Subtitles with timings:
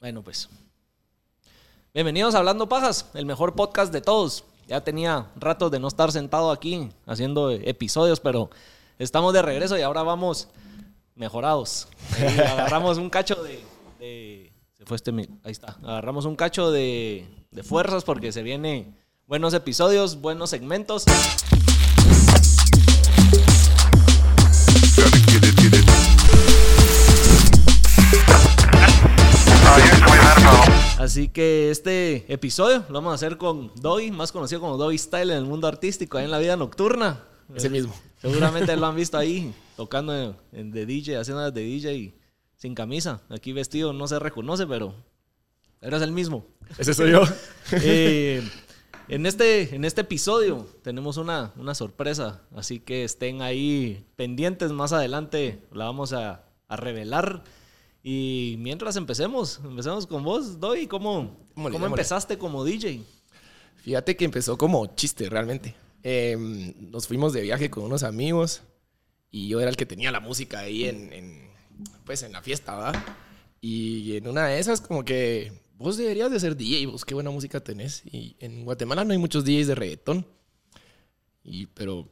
[0.00, 0.48] Bueno, pues.
[1.92, 4.44] Bienvenidos a Hablando Pajas, el mejor podcast de todos.
[4.68, 8.48] Ya tenía ratos de no estar sentado aquí haciendo episodios, pero
[9.00, 10.46] estamos de regreso y ahora vamos
[11.16, 11.88] mejorados.
[12.16, 15.10] Agarramos un cacho de, Se fue este.
[15.10, 15.76] Ahí está.
[15.82, 18.94] Agarramos un cacho de, de fuerzas porque se viene
[19.26, 21.06] buenos episodios, buenos segmentos.
[30.98, 35.30] Así que este episodio lo vamos a hacer con Doggy, más conocido como Doggy Style
[35.30, 37.24] en el mundo artístico, ahí en la vida nocturna.
[37.54, 37.94] Ese mismo.
[38.20, 40.12] Seguramente lo han visto ahí, tocando
[40.52, 42.14] de DJ, haciendo de DJ y
[42.56, 43.22] sin camisa.
[43.30, 44.94] Aquí vestido no se reconoce, pero
[45.80, 46.44] eres el mismo.
[46.78, 47.22] Ese soy yo.
[47.70, 48.42] Eh,
[49.08, 54.72] en, este, en este episodio tenemos una, una sorpresa, así que estén ahí pendientes.
[54.72, 57.44] Más adelante la vamos a, a revelar.
[58.10, 60.86] Y mientras empecemos, empecemos con vos, Doy.
[60.86, 63.02] ¿Cómo, cómo empezaste como DJ?
[63.76, 65.74] Fíjate que empezó como chiste realmente.
[66.02, 66.34] Eh,
[66.90, 68.62] nos fuimos de viaje con unos amigos
[69.30, 71.50] y yo era el que tenía la música ahí en, en,
[72.06, 72.92] pues en la fiesta, ¿va?
[73.60, 77.28] Y en una de esas como que vos deberías de ser DJ, vos qué buena
[77.28, 78.04] música tenés.
[78.06, 80.26] Y en Guatemala no hay muchos DJs de reggaetón.
[81.44, 82.08] Y, pero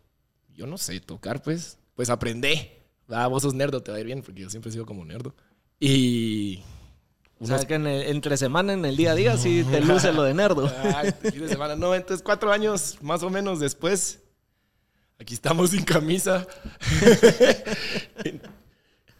[0.54, 1.78] yo no sé tocar, pues.
[1.94, 2.82] Pues aprendé.
[3.10, 3.26] ¿va?
[3.28, 5.34] Vos sos nerdo, te va a ir bien, porque yo siempre he sido como nerdo.
[5.80, 6.62] Y...
[7.38, 10.10] O sea, que en el- entre semana, en el día a día, sí te luce
[10.12, 10.72] lo de nerdo.
[10.96, 11.76] Ay, este fin de semana.
[11.76, 14.20] No, entonces cuatro años más o menos después.
[15.18, 16.46] Aquí estamos sin camisa.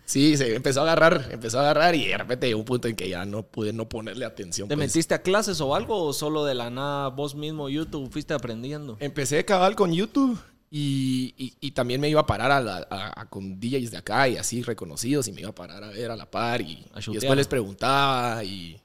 [0.05, 2.97] sí, se empezó a agarrar, empezó a agarrar y de repente llegó un punto en
[2.97, 4.69] que ya no pude no ponerle atención.
[4.69, 4.89] ¿Te pues.
[4.89, 8.97] metiste a clases o algo o solo de la nada vos mismo YouTube fuiste aprendiendo?
[9.01, 10.39] Empecé cabal con YouTube
[10.79, 13.97] y, y- y también me iba a parar a la- a- a- con DJs de
[13.97, 16.85] acá y así reconocidos y me iba a parar a ver a la par y,
[17.07, 18.79] y después les preguntaba y,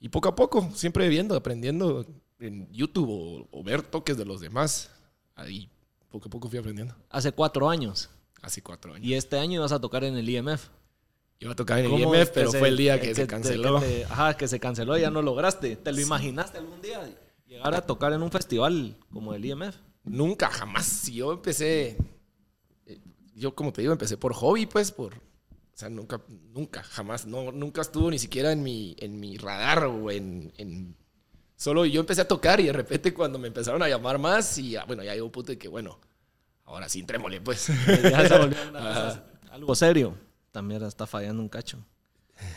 [0.00, 2.06] y poco a poco, siempre viendo, aprendiendo
[2.38, 4.90] en YouTube o, o ver toques de los demás.
[5.34, 5.68] Ahí
[6.10, 6.94] poco a poco fui aprendiendo.
[7.10, 8.08] Hace cuatro años.
[8.40, 9.06] Hace cuatro años.
[9.06, 10.68] Y este año ibas a tocar en el IMF.
[11.38, 13.22] Iba a tocar en el ¿Cómo IMF, pero se- fue el día que, que se
[13.22, 13.80] te- canceló.
[13.80, 15.76] que te- ajá, que se canceló y ya no lograste.
[15.76, 17.00] ¿Te lo imaginaste algún día?
[17.46, 19.76] Llegar a tocar en un festival como el IMF.
[20.06, 20.86] Nunca, jamás.
[20.86, 21.96] Si yo empecé,
[22.86, 23.00] eh,
[23.34, 25.18] yo como te digo, empecé por hobby, pues, por, o
[25.74, 26.20] sea, nunca,
[26.54, 30.96] nunca, jamás, no, nunca estuvo ni siquiera en mi, en mi radar o en, en-
[31.56, 34.76] solo yo empecé a tocar y de repente cuando me empezaron a llamar más y
[34.86, 35.98] bueno, ya llegó un punto de que, bueno,
[36.64, 37.66] ahora sí, entrémosle, pues.
[38.02, 40.14] Ya se volvió una cosa- algo serio.
[40.52, 41.78] También está fallando un cacho.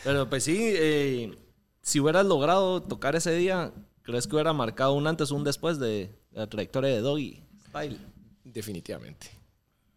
[0.04, 1.36] Pero pues sí, eh,
[1.82, 3.72] si hubieras logrado tocar ese día,
[4.02, 7.98] ¿crees que hubiera marcado un antes o un después de la trayectoria de Doggy Style?
[8.44, 9.28] Definitivamente.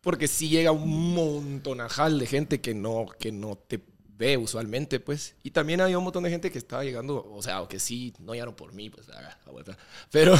[0.01, 3.81] Porque sí llega un montonajal de gente que no, que no te
[4.17, 5.35] ve usualmente, pues.
[5.43, 8.13] Y también había un montón de gente que estaba llegando, o sea, o que sí,
[8.19, 9.37] no llegaron por mí, pues, la.
[10.11, 10.35] Pero,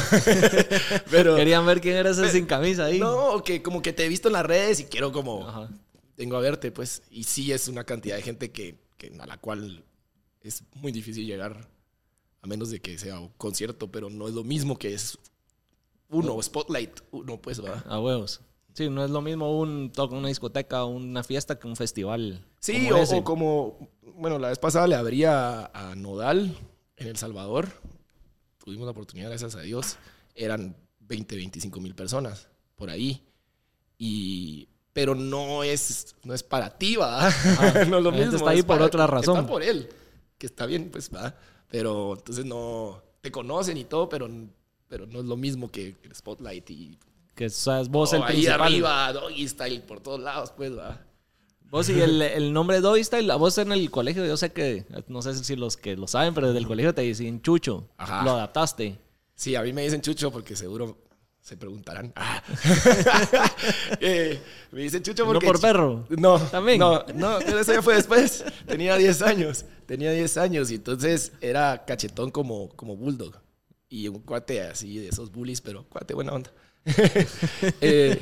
[1.10, 2.98] pero, Querían ver quién era ese sin camisa ahí.
[2.98, 5.70] no, que como que te he visto en las redes y quiero como, Ajá.
[6.16, 7.02] tengo a verte, pues.
[7.10, 9.84] Y sí es una cantidad de gente que, que a la cual
[10.42, 11.68] es muy difícil llegar,
[12.42, 15.18] a menos de que sea un concierto, pero no es lo mismo que es
[16.14, 17.84] uno, Spotlight, uno, pues, va.
[17.88, 18.40] A huevos.
[18.74, 22.44] Sí, no es lo mismo un toque en una discoteca una fiesta que un festival.
[22.58, 23.16] Sí, como o, ese.
[23.16, 26.56] o como, bueno, la vez pasada le abría a Nodal
[26.96, 27.68] en El Salvador.
[28.58, 29.96] Tuvimos la oportunidad, gracias a Dios.
[30.34, 33.22] Eran 20, 25 mil personas por ahí.
[33.96, 37.30] Y, pero no es, no es para ti, va.
[37.88, 38.36] no es lo mismo.
[38.36, 39.36] está ahí es por para- otra razón.
[39.36, 39.88] Está por él,
[40.36, 41.36] que está bien, pues va.
[41.68, 44.28] Pero entonces no, te conocen y todo, pero,
[44.94, 46.96] pero no es lo mismo que el Spotlight y
[47.34, 48.60] Que seas vos oh, el ahí principal.
[48.60, 51.00] arriba, doggy style por todos lados, pues va.
[51.68, 54.86] Vos y el, el nombre Doggy Style, a vos en el colegio, yo sé que,
[55.08, 57.88] no sé si los que lo saben, pero desde el colegio te dicen Chucho.
[57.96, 58.22] Ajá.
[58.22, 58.96] Lo adaptaste.
[59.34, 60.96] Sí, a mí me dicen Chucho porque seguro
[61.40, 62.12] se preguntarán.
[62.14, 62.40] Ah.
[64.00, 64.40] Eh,
[64.70, 65.46] me dicen Chucho ¿No porque...
[65.46, 66.06] por perro?
[66.10, 66.78] No, ¿También?
[66.78, 68.44] No, no, pero eso ya fue después.
[68.64, 69.64] Tenía 10 años.
[69.86, 73.43] Tenía 10 años y entonces era cachetón como, como bulldog.
[73.94, 76.52] Y un cuate así de esos bullies, pero cuate buena onda.
[77.80, 78.18] Eh,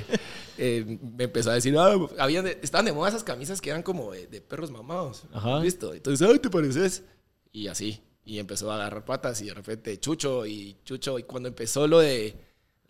[0.58, 3.82] eh, me empezó a decir, ah, habían de- estaban de moda esas camisas que eran
[3.82, 5.24] como de, de perros mamados.
[5.32, 5.60] Ajá.
[5.60, 5.94] ¿Listo?
[5.94, 7.04] Entonces, ay, ¿te pareces?
[7.52, 8.02] Y así.
[8.24, 11.18] Y empezó a agarrar patas y de repente Chucho y Chucho.
[11.18, 12.34] Y cuando empezó lo de,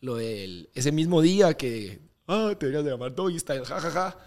[0.01, 4.19] lo del, ese mismo día que, ah, te deberías de llamar Doggy Style, jajaja.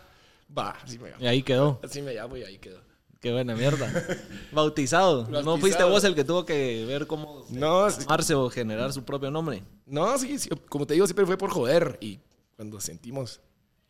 [0.57, 1.22] Va, así me llamo.
[1.24, 1.81] Y ahí quedó.
[1.84, 2.80] Así me llamo y ahí quedó.
[3.25, 3.92] Qué buena mierda.
[4.51, 5.27] Bautizado.
[5.27, 9.04] No fuiste vos el que tuvo que ver cómo No, sí- llamarse o generar su
[9.04, 9.63] propio nombre.
[9.88, 11.98] no, sí, sí, como te digo, siempre fue por joder.
[12.01, 12.19] Y
[12.56, 13.42] cuando sentimos,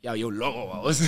[0.01, 1.01] ya había un logo, vamos.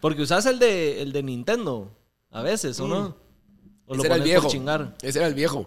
[0.00, 1.90] Porque usás el de, el de Nintendo.
[2.30, 3.16] A veces, ¿o no?
[3.84, 4.46] ¿O lo Ese era el viejo.
[4.48, 4.94] chingar?
[5.02, 5.66] Ese era el viejo,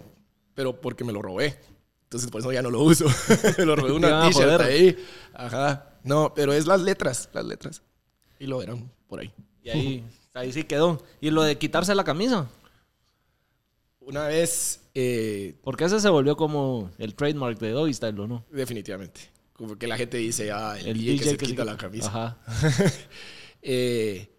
[0.54, 1.60] pero porque me lo robé.
[2.04, 3.04] Entonces por eso ya no lo uso.
[3.58, 4.96] me lo robé una a t-shirt ahí.
[5.34, 5.90] Ajá.
[6.04, 7.82] No, pero es las letras, las letras.
[8.38, 9.30] Y lo verán por ahí.
[9.62, 10.04] Y ahí,
[10.34, 11.02] ahí sí quedó.
[11.20, 12.48] ¿Y lo de quitarse la camisa?
[14.00, 18.44] Una vez, eh, Porque ese se volvió como el trademark de Doggy Style, ¿o no?
[18.50, 19.20] definitivamente,
[19.52, 22.08] como que la gente dice, ah, el, El DJ, que se que quita la camisa.
[22.08, 22.38] Ajá.
[23.60, 24.30] Eh,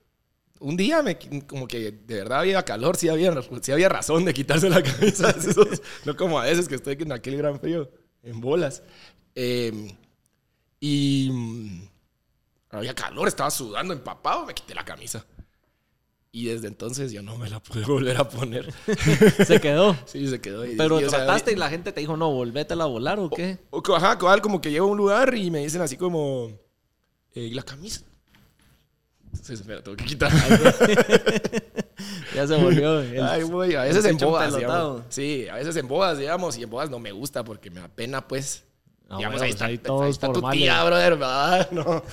[0.62, 4.33] un día me, como que de verdad había calor, sí había, sí había razón de
[4.33, 5.30] quitarse la camisa.
[5.31, 7.91] Esos- no como a veces que estoy en aquel gran frío,
[8.24, 8.81] en bolas.
[9.36, 9.94] Eh,
[10.80, 11.81] y mm,
[12.71, 15.25] había calor, estaba sudando, empapado, me quité la camisa.
[16.31, 18.71] Y desde entonces ya no me la pude volver a poner.
[19.47, 19.95] Se quedó.
[20.05, 20.63] Sí, se quedó.
[20.77, 23.29] Pero Y, o sea, trataste y la gente te dijo, no, volvétela a volar o
[23.29, 23.57] qué.
[23.71, 26.51] o- ajá, como que llego a un lugar y me dicen así como,
[27.33, 28.01] eh, ¿y la camisa?
[29.33, 30.31] Entonces la tengo que quitar.
[32.33, 33.01] Ya se volvió.
[33.01, 35.01] el- Ay, güey, a veces en bodas, digamos.
[35.09, 37.87] Sí, a veces en bodas, digamos, y en bodas no me gusta porque me da
[37.89, 38.63] pena, pues.
[39.09, 41.71] Ah, digamos, bueno, ahí está, ahí está tu tía, brother, ¿verdad?
[41.71, 42.03] No.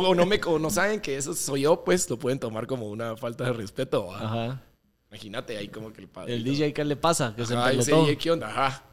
[0.00, 2.88] O, no me, o no saben que eso soy yo, pues lo pueden tomar como
[2.88, 4.24] una falta de respeto, ¿verdad?
[4.24, 4.62] Ajá.
[5.10, 6.34] Imagínate ahí como que el padre.
[6.34, 7.34] El DJ, ¿qué le pasa?
[7.34, 8.06] Que se Ajá, ese empelotó.
[8.06, 8.48] DJ, ¿qué onda?
[8.48, 8.84] Ajá.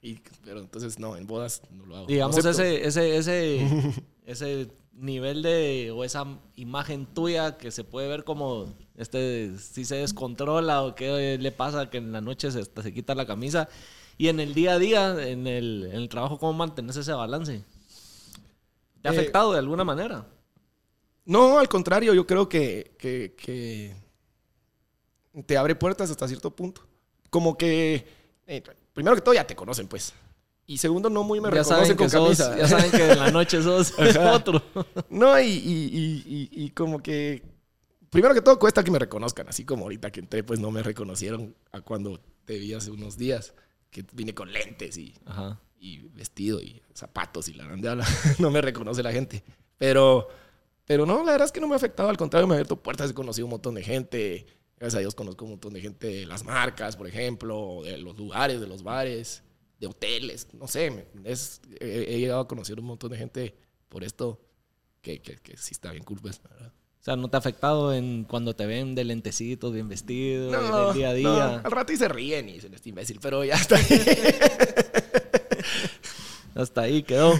[0.00, 2.06] Y, pero entonces, no, en bodas no lo hago.
[2.06, 3.94] Digamos, No ese, ese, ese,
[4.26, 6.26] ese nivel de, o esa
[6.56, 11.90] imagen tuya que se puede ver como, este, si se descontrola o qué le pasa
[11.90, 13.68] que en la noche se, se quita la camisa.
[14.18, 17.64] Y en el día a día, en el, en el trabajo, ¿cómo mantenés ese balance?
[19.02, 20.26] ¿Te ha Eh, afectado de alguna manera?
[21.24, 23.94] No, al contrario, yo creo que, que, que
[25.46, 26.82] te abre puertas hasta cierto punto.
[27.30, 28.06] Como que,
[28.46, 28.62] eh,
[28.92, 30.12] primero que todo, ya te conocen, pues.
[30.66, 32.56] Y segundo, no muy me ya reconocen con sos, camisa.
[32.56, 33.92] ya saben que en la noche sos
[34.34, 34.62] otro.
[35.10, 35.50] No, y, y,
[35.92, 37.42] y, y- y como que,
[38.10, 39.48] primero que todo, cuesta que me reconozcan.
[39.48, 43.16] Así como ahorita que entré, pues no me reconocieron a cuando te vi hace unos
[43.16, 43.54] días,
[43.92, 45.60] que vine con lentes y, Ajá.
[45.78, 48.02] y vestido y zapatos y la grande
[48.40, 49.44] no me reconoce la gente.
[49.76, 50.28] Pero,
[50.86, 52.82] pero no, la verdad es que no me ha afectado, al contrario, me ha abierto
[52.82, 54.46] puertas, he conocido un montón de gente.
[54.78, 58.16] Gracias a Dios conozco un montón de gente de las marcas, por ejemplo, de los
[58.16, 59.44] lugares, de los bares,
[59.78, 63.54] de hoteles, no sé, es, he, he llegado a conocer un montón de gente
[63.88, 64.40] por esto
[65.02, 66.72] que, que, que sí está bien cool, pues, verdad.
[67.02, 70.88] O sea, ¿no te ha afectado en cuando te ven de lentecitos, bien vestido, en
[70.88, 71.54] el día a no, día?
[71.64, 73.76] al rato y se ríen y dicen, este imbécil, pero ya está.
[76.54, 77.32] Hasta ahí quedó.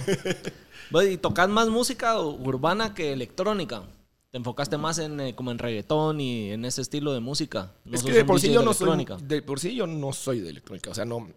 [0.89, 3.83] Bueno, ¿Y tocas más música urbana que electrónica?
[4.31, 7.71] ¿Te enfocaste más en eh, como en reggaetón y en ese estilo de música?
[7.85, 9.17] ¿No es que de por sí yo de no soy electrónica?
[9.25, 11.27] de por sí yo no soy de electrónica o sea no, o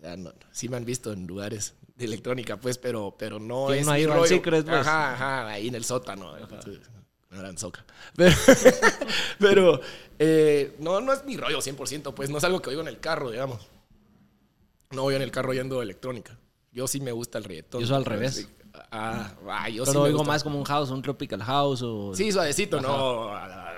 [0.00, 3.80] sea, no- sí me han visto en lugares de electrónica pues pero pero no ¿Quién
[3.80, 4.28] es no ha mi ido al rollo.
[4.28, 4.86] Secret, pues?
[4.86, 6.78] ajá ajá ahí en el sótano entonces,
[7.30, 7.84] no eran soca
[8.16, 8.34] pero,
[9.38, 9.80] pero,
[10.18, 13.00] eh, no no es mi rollo 100% pues no es algo que oigo en el
[13.00, 13.66] carro digamos
[14.90, 16.38] no voy en el carro yendo electrónica
[16.72, 18.34] yo sí me gusta el reggaetón Yo soy al revés.
[18.34, 18.46] Sí.
[18.90, 20.32] ah, ah, yo sí Pero me oigo gusta.
[20.32, 22.14] más como un house, un tropical house o...
[22.14, 23.30] sí suavecito no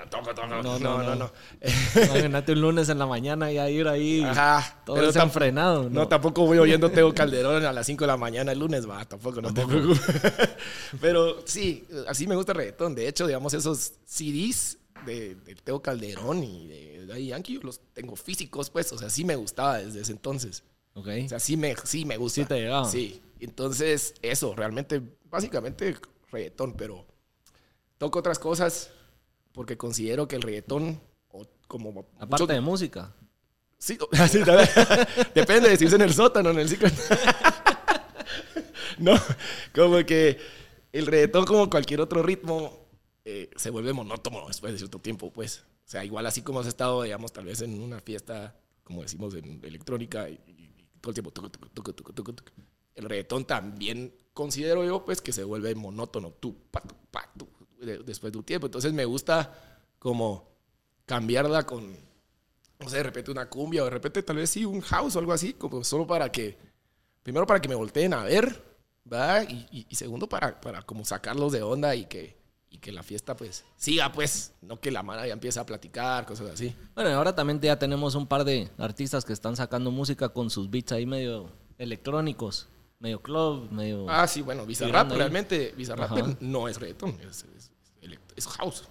[0.09, 1.15] toco toco no No, no no, no, no.
[1.95, 2.03] no.
[2.03, 4.81] Imagínate un lunes en la mañana y a ir ahí Ajá.
[4.85, 5.83] todo desenfrenado.
[5.83, 5.89] ¿no?
[5.89, 9.03] No, tampoco voy oyendo Teo Calderón a las 5 de la mañana el lunes, va,
[9.05, 10.01] tampoco, no te preocupes.
[11.01, 12.95] Pero sí, así me gusta el reggaetón.
[12.95, 17.79] De hecho, digamos, esos CDs de, de Teo Calderón y de Daddy Yankee, yo los
[17.93, 20.63] tengo físicos, pues, o sea, sí me gustaba desde ese entonces.
[20.93, 21.07] Ok.
[21.25, 22.41] O sea, sí me, sí me gusta.
[22.41, 22.89] Sí te llegaba.
[22.89, 23.21] Sí.
[23.39, 25.95] Entonces, eso, realmente, básicamente
[26.31, 27.05] reggaetón, pero
[27.97, 28.91] toco otras cosas
[29.55, 33.15] porque considero que el reggaetón, o como Aparte de música.
[33.77, 33.97] Sí,
[34.29, 34.39] sí,
[35.33, 36.89] depende de si es en el sótano en el ciclo.
[38.99, 39.13] no,
[39.73, 40.37] como que
[40.91, 42.85] el reggaetón, como cualquier otro ritmo,
[43.23, 45.63] eh, se vuelve monótono después de cierto tiempo, pues.
[45.85, 49.35] O sea, igual así como has estado, digamos, tal vez en una fiesta, como decimos,
[49.35, 50.37] en electrónica, y,
[50.99, 52.43] todo el tiempo, tucu, tucu, tucu.
[52.95, 57.47] el reggaetón también considero yo, pues, que se vuelve monótono, tú, pa, tu, pa, tu,
[57.79, 58.67] de- después de un tiempo.
[58.67, 59.53] Entonces me gusta
[59.99, 60.47] como
[61.05, 61.95] cambiarla con,
[62.79, 65.19] no sé, de repente una cumbia o de repente tal vez sí un house o
[65.19, 66.57] algo así, como solo para que,
[67.23, 68.63] primero para que me volteen a ver,
[69.03, 69.47] ¿verdad?
[69.49, 72.37] Y, segundo para, para como sacarlos de onda y que,
[72.69, 76.25] y que la fiesta pues siga pues, no que la mara ya empiece a platicar,
[76.25, 76.75] cosas así.
[76.95, 80.69] Bueno, ahora también ya tenemos un par de artistas que están sacando música con sus
[80.69, 82.67] beats ahí medio electrónicos,
[83.05, 84.07] medio club, medio...
[84.09, 86.35] Ah, sí, bueno, Bizarrap realmente, Bizarrap Ajá.
[86.39, 87.71] no es reggaetón, es, es-
[88.01, 88.87] elect- es house.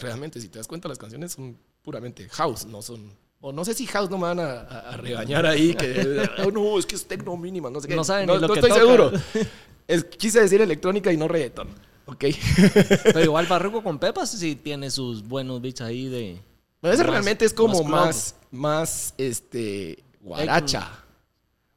[0.00, 3.12] Realmente, si te das cuenta, las canciones son puramente house, no son...
[3.40, 6.86] O no sé si house no me van a, regañar ahí, que oh, no, es
[6.86, 7.96] que es techno mínima, no sé qué.
[7.96, 8.78] No saben ni lo que estoy tocan.
[8.86, 9.12] seguro.
[9.88, 11.68] Es- quise decir electrónica y no reggaetón,
[12.06, 12.24] ¿ok?
[13.04, 16.40] Pero igual Farruko con Pepas sí tiene sus buenos beats ahí de...
[16.80, 21.04] Pero ese Más- realmente es como más más, más este guaracha.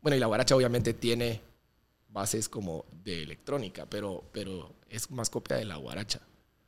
[0.01, 1.41] Bueno, y la guaracha obviamente tiene
[2.11, 6.21] bases como de electrónica, pero, pero es más copia de la guaracha.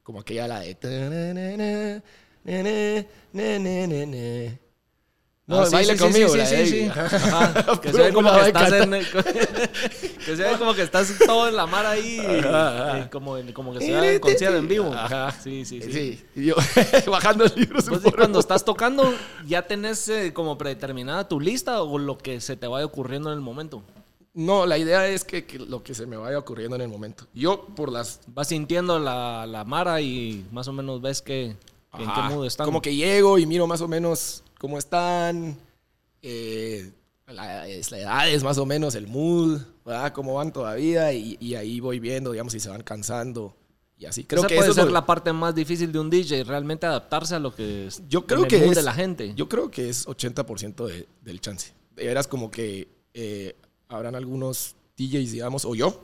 [0.04, 0.76] Como aquella la de...
[5.46, 6.88] No, ah, sí, baile sí, conmigo, sí, sí, sí, sí.
[6.88, 7.80] Ajá.
[7.82, 8.92] Que se ve como que estás en,
[10.26, 13.10] que se ve como que estás todo en la mar ahí, ajá, ajá.
[13.10, 14.94] como, como que se ve en concierto en vivo.
[14.94, 15.32] Ajá.
[15.44, 16.26] Sí, sí, sí.
[16.34, 16.56] Y yo
[17.12, 17.90] bajando libros.
[17.90, 19.14] Pues cuando estás tocando,
[19.46, 23.36] ¿ya tenés eh, como predeterminada tu lista o lo que se te vaya ocurriendo en
[23.36, 23.84] el momento?
[24.34, 27.26] No, la idea es que, que, lo que se me vaya ocurriendo en el momento.
[27.34, 28.22] Yo por las...
[28.28, 31.56] Vas sintiendo la, la mara y más o menos ves que,
[32.00, 32.66] en qué modo están.
[32.66, 35.58] Como que llego y miro más o menos cómo están,
[36.22, 36.92] eh,
[37.28, 40.14] la, edad es más o menos, el mood, ¿verdad?
[40.14, 43.56] cómo van todavía y, ahí voy viendo, digamos, si se van cansando.
[43.98, 46.44] Y así creo Esa que puede eso ser la parte más difícil de un DJ,
[46.44, 49.34] realmente adaptarse a lo que es yo creo que es, de la gente.
[49.36, 51.74] Yo creo que es 80% de, del chance.
[51.96, 53.56] De veras como que eh,
[53.94, 56.04] habrán algunos DJs, digamos, o yo,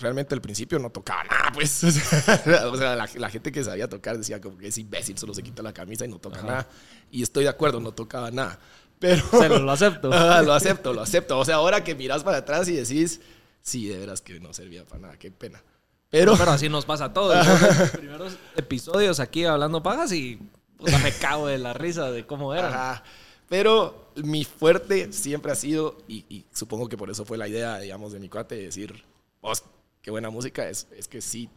[0.00, 1.84] realmente al principio no tocaba nada, pues.
[1.84, 5.62] o sea, la, gente que sabía tocar decía como que es imbécil, solo se quita
[5.62, 6.68] la camisa y no toca nada.
[7.10, 8.58] Y estoy de acuerdo, no tocaba nada.
[8.98, 9.24] Pero...
[9.30, 10.08] Se lo, acepto.
[10.44, 11.38] lo acepto, lo acepto.
[11.38, 13.20] O sea, ahora que miras para atrás y decís,
[13.62, 15.62] sí, de veras que no servía para nada, qué pena.
[16.10, 17.46] Pero, pero así nos pasa a todos.
[17.78, 20.40] Los primeros episodios aquí hablando pagas y
[20.80, 23.02] me cago de la risa de cómo era.
[23.48, 27.78] Pero mi fuerte siempre ha sido, y, y, supongo que por eso fue la idea,
[27.78, 29.04] digamos, de mi cuate, de decir,
[29.40, 29.64] vos
[30.02, 31.48] qué buena música es, es que sí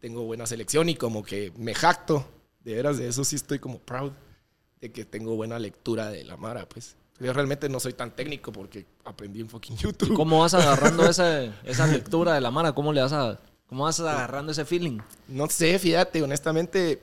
[0.00, 2.26] tengo buena selección y como que me jacto,
[2.64, 4.12] de veras, de eso sí estoy como proud,
[4.80, 6.96] de que tengo buena lectura de la Mara, pues.
[7.20, 10.14] Yo realmente no soy tan técnico porque aprendí en fucking YouTube.
[10.14, 12.72] ¿Cómo vas agarrando esa, esa lectura de la Mara?
[12.72, 13.38] ¿Cómo le vas a,
[13.68, 14.98] cómo vas agarrando ese feeling?
[15.28, 17.00] No sé, fíjate, honestamente,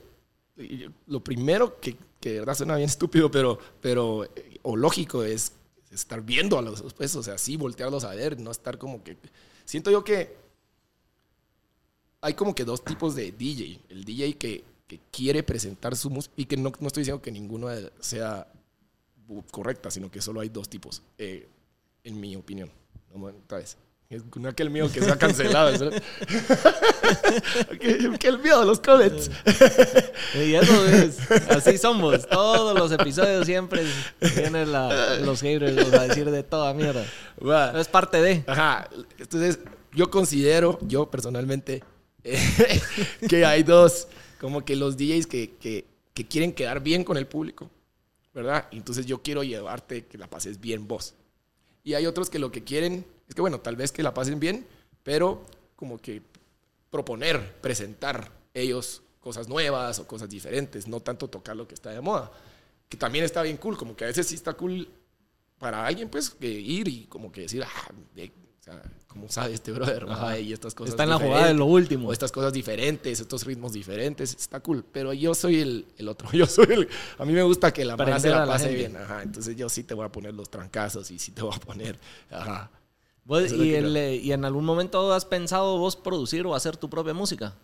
[1.08, 4.28] lo primero que, que de verdad suena bien estúpido, pero, pero
[4.64, 5.54] o lógico es
[5.92, 9.18] estar viendo a los, pues, o sea, sí, voltearlos a ver, no estar como que...
[9.66, 10.36] Siento yo que
[12.22, 13.82] hay como que dos tipos de DJ.
[13.90, 17.32] El DJ que, que quiere presentar su música y que no, no, estoy diciendo que
[17.32, 17.68] ninguno
[18.00, 18.48] sea
[19.52, 21.48] correcta, sino que solo hay dos tipos, eh,
[22.04, 22.72] en mi opinión.
[23.14, 23.78] No, vez.
[24.36, 25.92] No aquel mío que se ha cancelado.
[27.80, 29.30] que, que, el mío de los comments.
[30.34, 31.30] y eso es.
[31.52, 32.28] Así somos.
[32.28, 33.86] Todos los episodios siempre
[34.36, 37.06] vienen los haters a decir de toda mierda.
[37.80, 38.44] Es parte de.
[38.48, 38.90] Ajá.
[39.20, 39.60] Entonces,
[39.94, 41.84] yo considero, yo personalmente,
[43.30, 44.08] que hay dos,
[44.42, 45.86] como que los DJs que, que,
[46.16, 47.70] que, quieren quedar bien con el público,
[48.34, 48.70] ¿verdad?
[48.72, 51.14] Entonces yo quiero llevarte que la pases bien vos.
[51.90, 54.40] Y hay otros que lo que quieren es que, bueno, tal vez que la pasen
[54.40, 54.64] bien,
[55.02, 55.44] pero
[55.76, 56.22] como que
[56.92, 62.00] proponer, presentar ellos cosas nuevas o cosas diferentes, no tanto tocar lo que está de
[62.00, 62.32] moda,
[62.88, 64.88] que también está bien cool, como que a veces sí está cool
[65.58, 67.92] para alguien, pues, que ir y como que decir, ah,
[69.10, 70.06] como sabe este brother,
[70.40, 70.94] y estas cosas.
[70.94, 72.10] Está en la jugada de lo último.
[72.10, 74.86] O estas cosas diferentes, estos ritmos diferentes, está cool.
[74.92, 76.90] Pero yo soy el, el otro, yo soy el.
[77.18, 79.24] A mí me gusta que la mara se la pase bien, ajá.
[79.24, 82.00] Entonces yo sí te voy a poner los trancazos y sí te voy a poner,
[82.30, 82.70] ajá.
[83.28, 87.56] y, el, ¿Y en algún momento has pensado vos producir o hacer tu propia música?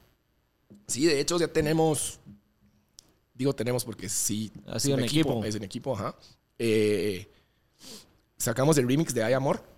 [0.88, 2.20] Sí, de hecho ya tenemos.
[3.36, 4.52] Digo tenemos porque sí.
[4.66, 6.16] Ha sido en equipo, Es en equipo, ajá.
[6.58, 7.30] Eh,
[8.36, 9.75] sacamos el remix de Hay Amor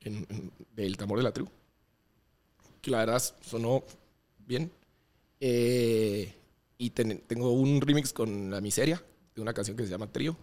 [0.00, 1.50] del tambor de la tribu.
[2.80, 3.84] Que la verdad sonó
[4.46, 4.70] bien.
[5.40, 6.34] Eh,
[6.78, 9.02] y tengo un remix con La Miseria,
[9.34, 10.36] de una canción que se llama Trío.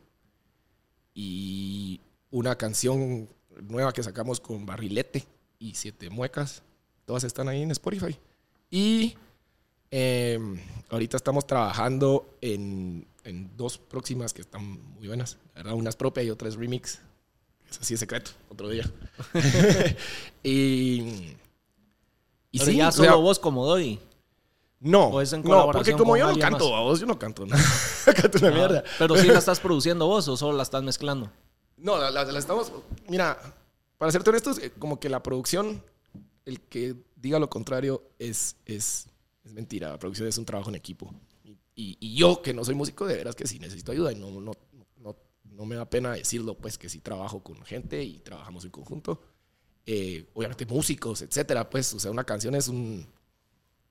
[1.13, 3.29] Y una canción
[3.62, 5.24] nueva que sacamos con Barrilete
[5.59, 6.62] y Siete Muecas.
[7.05, 8.17] Todas están ahí en Spotify.
[8.69, 9.15] Y
[9.91, 10.59] em,
[10.89, 13.07] ahorita estamos trabajando en,
[13.55, 14.63] dos próximas que están
[14.95, 15.38] muy buenas.
[15.55, 15.74] ¿verdad?
[15.74, 17.00] Una es propia y otra es remix
[17.82, 18.89] así es secreto, otro día.
[20.44, 21.36] y.
[22.51, 24.00] Y sí, ya solo vos como doy.
[24.79, 25.12] No,
[25.44, 27.63] no, porque como yo no canto, vos, yo no canto nada.
[28.22, 28.84] canto una ah, mierda.
[29.00, 31.32] Pero sí la estás produciendo vos o solo la estás mezclando.
[31.77, 32.72] No, la, la, estamos.
[33.10, 33.38] Mira,
[33.98, 35.82] para serte honestos, eh, como que la producción,
[36.46, 39.08] el que diga lo contrario es, es,
[39.44, 39.89] es mentira.
[39.89, 41.12] La producción es un trabajo en equipo.
[41.75, 44.29] Y, y, yo, que no soy músico, de veras que sí necesito ayuda y no,
[44.29, 44.53] no,
[45.55, 49.21] no me da pena decirlo, pues que sí trabajo con gente y trabajamos en conjunto.
[49.85, 53.07] Eh, obviamente músicos, etcétera, pues, o sea, una canción es un...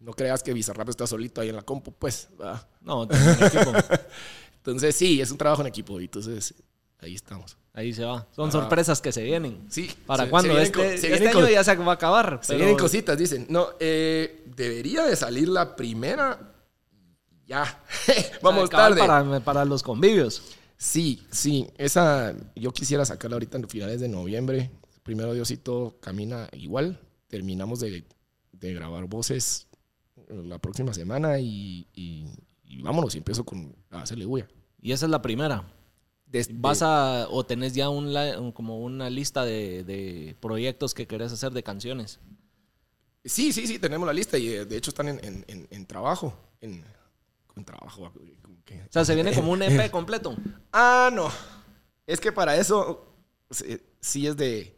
[0.00, 2.66] No creas que Bizarrap está solito ahí en la compu, pues, ¿verdad?
[2.80, 3.72] No, equipo.
[4.56, 6.54] entonces sí, es un trabajo en equipo y entonces
[6.98, 7.56] ahí estamos.
[7.72, 8.26] Ahí se va.
[8.32, 9.66] Son sorpresas que se vienen.
[9.70, 9.90] Sí.
[10.06, 10.58] ¿Para cuándo?
[10.58, 12.40] este, este año ya se va a acabar.
[12.42, 13.46] Se vienen cositas, dicen.
[13.48, 16.54] No, eh, debería de salir la primera
[17.46, 17.82] ya.
[18.42, 19.00] Vamos tarde.
[19.00, 20.42] Para, para los convivios.
[20.84, 21.66] Sí, sí.
[21.78, 24.70] Esa yo quisiera sacarla ahorita en finales de noviembre.
[25.02, 27.00] Primero Diosito camina igual.
[27.28, 28.04] Terminamos de,
[28.52, 29.66] de grabar voces
[30.28, 32.26] la próxima semana y, y-
[32.64, 33.14] y vámonos.
[33.14, 34.46] Y empiezo con a hacerle bulla.
[34.82, 35.64] Y esa es la primera.
[36.26, 41.32] Desde- ¿Vas a, o tenés ya un, como una lista de, de proyectos que querés
[41.32, 42.20] hacer de canciones?
[43.24, 45.86] Sí, sí, sí, tenemos la lista y eh, de hecho están en, en- en- en
[45.86, 46.36] trabajo.
[46.60, 46.84] En
[47.64, 48.12] trabajo.
[48.70, 50.36] O sea, se viene como un EP completo.
[50.72, 51.30] Ah, no.
[52.06, 53.14] Es que para eso
[54.00, 54.76] sí, es de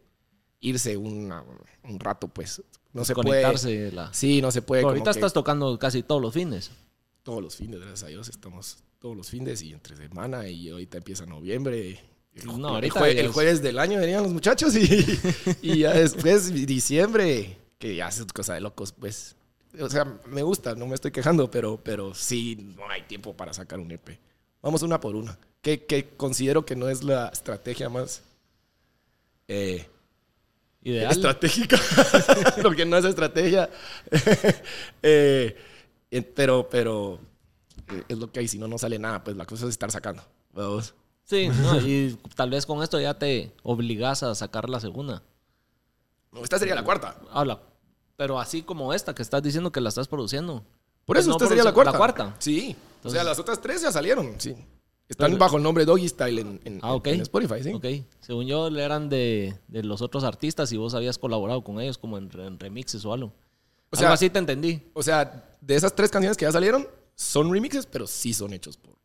[0.61, 1.45] irse una-
[1.85, 2.63] un rato, pues.
[2.93, 3.93] No se puede.
[3.93, 4.13] La...
[4.15, 4.81] Sí, no se puede.
[4.83, 6.71] Pero ahorita que estás tocando casi todos los fines.
[7.23, 10.99] todos los fines, gracias a Dios, estamos todos los fines y entre semana y ahorita
[10.99, 12.01] empieza noviembre.
[12.35, 15.05] El, No, el jue- el es- jueves del año venían los muchachos y,
[15.63, 19.37] y ya después diciembre, que ya es cosa de locos, pues.
[19.81, 23.53] O sea, me gusta, no me estoy quejando, pero, pero sí, no hay tiempo para
[23.53, 24.19] sacar un EP.
[24.63, 25.39] Vamos una por una.
[25.63, 28.23] Que, que considero que no es la estrategia más
[29.49, 29.87] eh,
[30.83, 31.11] Ideal.
[31.11, 31.79] estratégica,
[32.63, 33.71] porque no es estrategia.
[35.03, 35.57] Eh,
[36.35, 37.19] pero, pero
[37.93, 39.91] eh, es lo que hay, si no, no sale nada, pues la cosa es estar
[39.91, 40.23] sacando.
[40.53, 40.95] Vamos.
[41.25, 45.23] Sí, no, y tal vez con esto ya te obligas a sacar la segunda.
[46.33, 47.17] No, esta sería la cuarta.
[47.31, 47.61] Habla.
[48.17, 50.65] Pero así como esta que estás diciendo que la estás produciendo.
[51.05, 51.93] Por eso No, esta sería la cuarta.
[51.93, 52.37] la cuarta.
[52.39, 52.75] Sí.
[53.05, 54.55] o sea, las otras tres ya salieron, sí.
[55.09, 57.07] Están Pero- bajo el nombre Doggy Style en, en- Ah, ok.
[57.09, 57.73] en Spotify, sí.
[57.73, 57.85] Ok.
[58.19, 62.19] Según yo, eran de, de los otros artistas y vos habías colaborado con ellos como
[62.19, 63.33] en, en remixes o algo.
[63.91, 64.83] O sea- algo así te entendí.
[64.95, 68.77] O sea, de esas tres canciones que ya salieron, son remixes, pero sí son hechos
[68.77, 68.96] por,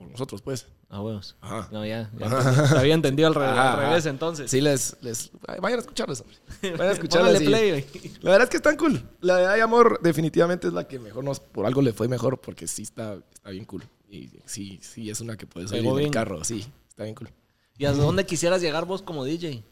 [0.00, 0.66] por nosotros, pues.
[0.88, 1.36] Ah, huevos.
[1.42, 1.68] Ajá.
[1.70, 2.10] No, ya.
[2.18, 4.50] ya había entendido al, re- al Ajá, revés entonces.
[4.50, 5.30] Sí, les, les...
[5.46, 6.36] ay, Vayan a escucharlos, hombre.
[6.76, 7.86] Vayan a y- play, güey.
[8.22, 9.00] La verdad es que están cool.
[9.20, 11.38] La de Ay Amor definitivamente es la que mejor nos...
[11.38, 13.84] Por algo le fue mejor porque sí está, está bien cool.
[14.08, 16.42] Y sí, sí, es una que puedes oír en el carro.
[16.44, 17.28] Sí, está bien cool.
[17.78, 19.62] ¿Y hasta dónde quisieras llegar vos como DJ?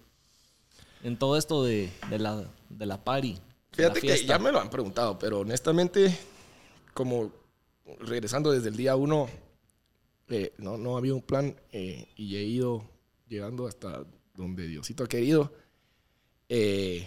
[1.03, 3.33] En todo esto de, de la, de la party.
[3.33, 3.41] la
[3.77, 6.17] Fíjate que ya me lo han preguntado, pero honestamente,
[6.95, 7.33] como
[8.01, 9.29] regresando desde el día uno,
[10.29, 12.85] eh, no, no había un plan eh, y he ido
[13.29, 15.53] llegando hasta donde Diosito ha querido,
[16.49, 17.07] eh,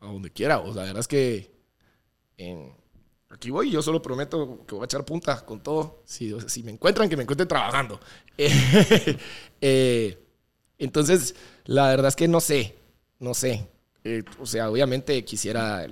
[0.00, 0.58] a donde quiera.
[0.60, 1.54] O sea, la verdad es que
[3.30, 6.02] aquí voy, yo solo prometo que voy a echar punta con todo.
[6.04, 8.00] Si, si me encuentran, que me encuentren trabajando.
[9.66, 10.18] Eh,
[10.76, 12.74] entonces, la verdad es que no sé,
[13.18, 13.66] no sé.
[14.38, 15.86] O sea, obviamente quisiera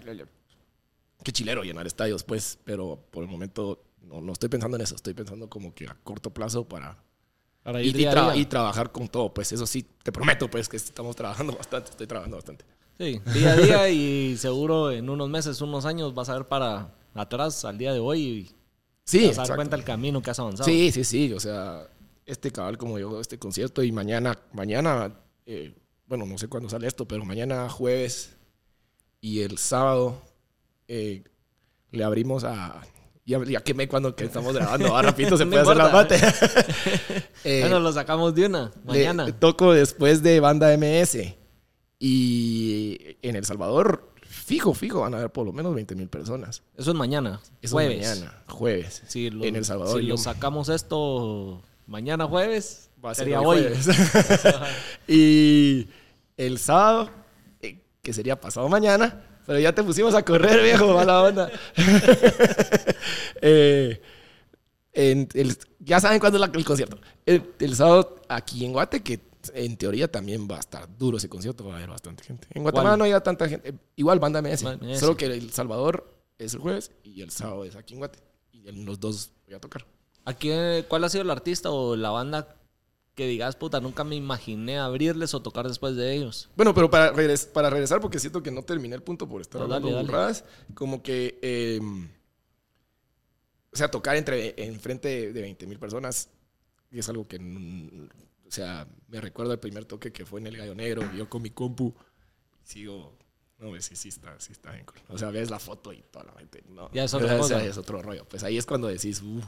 [1.25, 4.95] que chilero llenar estadios, pues, pero por el momento no, no estoy pensando en eso.
[4.95, 6.97] Estoy pensando como que a corto plazo para
[7.83, 9.33] ir y tra- y trabajar con todo.
[9.33, 11.91] Pues eso sí, te prometo, pues, que estamos trabajando bastante.
[11.91, 12.65] Estoy trabajando bastante.
[12.99, 16.95] Sí, día a día y seguro en unos meses, unos años vas a ver para
[17.15, 18.51] atrás al día de hoy y
[19.05, 20.69] Sí, te vas a dar cuenta el camino que has avanzado.
[20.69, 21.33] Sí, sí, sí.
[21.33, 21.89] O sea,
[22.27, 25.13] este cabal como yo, este concierto y mañana, mañana,
[25.47, 25.75] eh,
[26.07, 28.37] bueno, no sé cuándo sale esto, pero mañana jueves
[29.21, 30.21] y el sábado
[30.87, 31.25] eh,
[31.91, 32.83] le abrimos a...
[33.25, 36.17] Ya, ya quemé cuando que estamos grabando, ahora rapidito se No puede hacer la mate.
[37.45, 39.39] Eh, bueno, lo sacamos de una, le- mañana.
[39.39, 41.35] toco después de Banda MS
[41.99, 46.63] y en El Salvador, fijo, fijo, van a haber por lo menos 20 mil personas.
[46.77, 48.09] Eso es mañana, Eso jueves.
[48.09, 49.03] mañana, jueves.
[49.33, 50.01] Lo, en El Salvador.
[50.01, 53.63] si yo- lo sacamos esto mañana jueves, Va a ser sería hoy hoy.
[53.65, 53.89] jueves.
[55.09, 55.89] y
[56.37, 57.11] el sábado,
[57.61, 61.51] eh, que sería pasado mañana, pero ya te pusimos a correr, viejo, mala onda.
[63.41, 64.01] Eh,
[64.93, 66.99] en el- ya saben cuándo es la- el concierto.
[67.27, 69.21] El, el sábado aquí en Guate, que
[69.55, 72.47] en teoría también va a estar duro ese concierto, va a haber bastante gente.
[72.53, 73.11] En Guatemala ¿Cuál?
[73.11, 73.71] no hay tanta gente.
[73.71, 77.65] eh, Igual banda MS, Banda solo que El Salvador es el jueves y el sábado
[77.65, 78.19] es aquí en Guate.
[78.53, 79.85] Y en los dos voy a tocar.
[80.25, 80.51] Aquí,
[80.89, 82.55] ¿Cuál ha sido el artista o la banda
[83.15, 86.49] que digas, puta, nunca me imaginé abrirles o tocar después de ellos?
[86.57, 89.59] Bueno, pero para, regres- para regresar, porque siento que no terminé el punto por estar
[89.61, 90.09] No, hablando dale, dale.
[90.09, 90.45] burradas,
[90.75, 91.81] como que, eh,
[93.73, 96.29] o sea, tocar entre, en frente de, 20 mil personas
[96.91, 98.09] es algo que, mm,
[98.47, 101.41] o sea, me recuerdo el primer toque que fue en el Gallo Negro, yo con
[101.43, 101.95] mi compu,
[102.63, 103.17] sigo,
[103.59, 104.99] no, sí, sí está, sí está bien cool.
[105.09, 106.91] O sea, ves la foto y toda la gente, no.
[106.93, 108.27] Ya es otra O sea, es otro rollo.
[108.29, 109.41] Pues ahí es cuando decís, uh,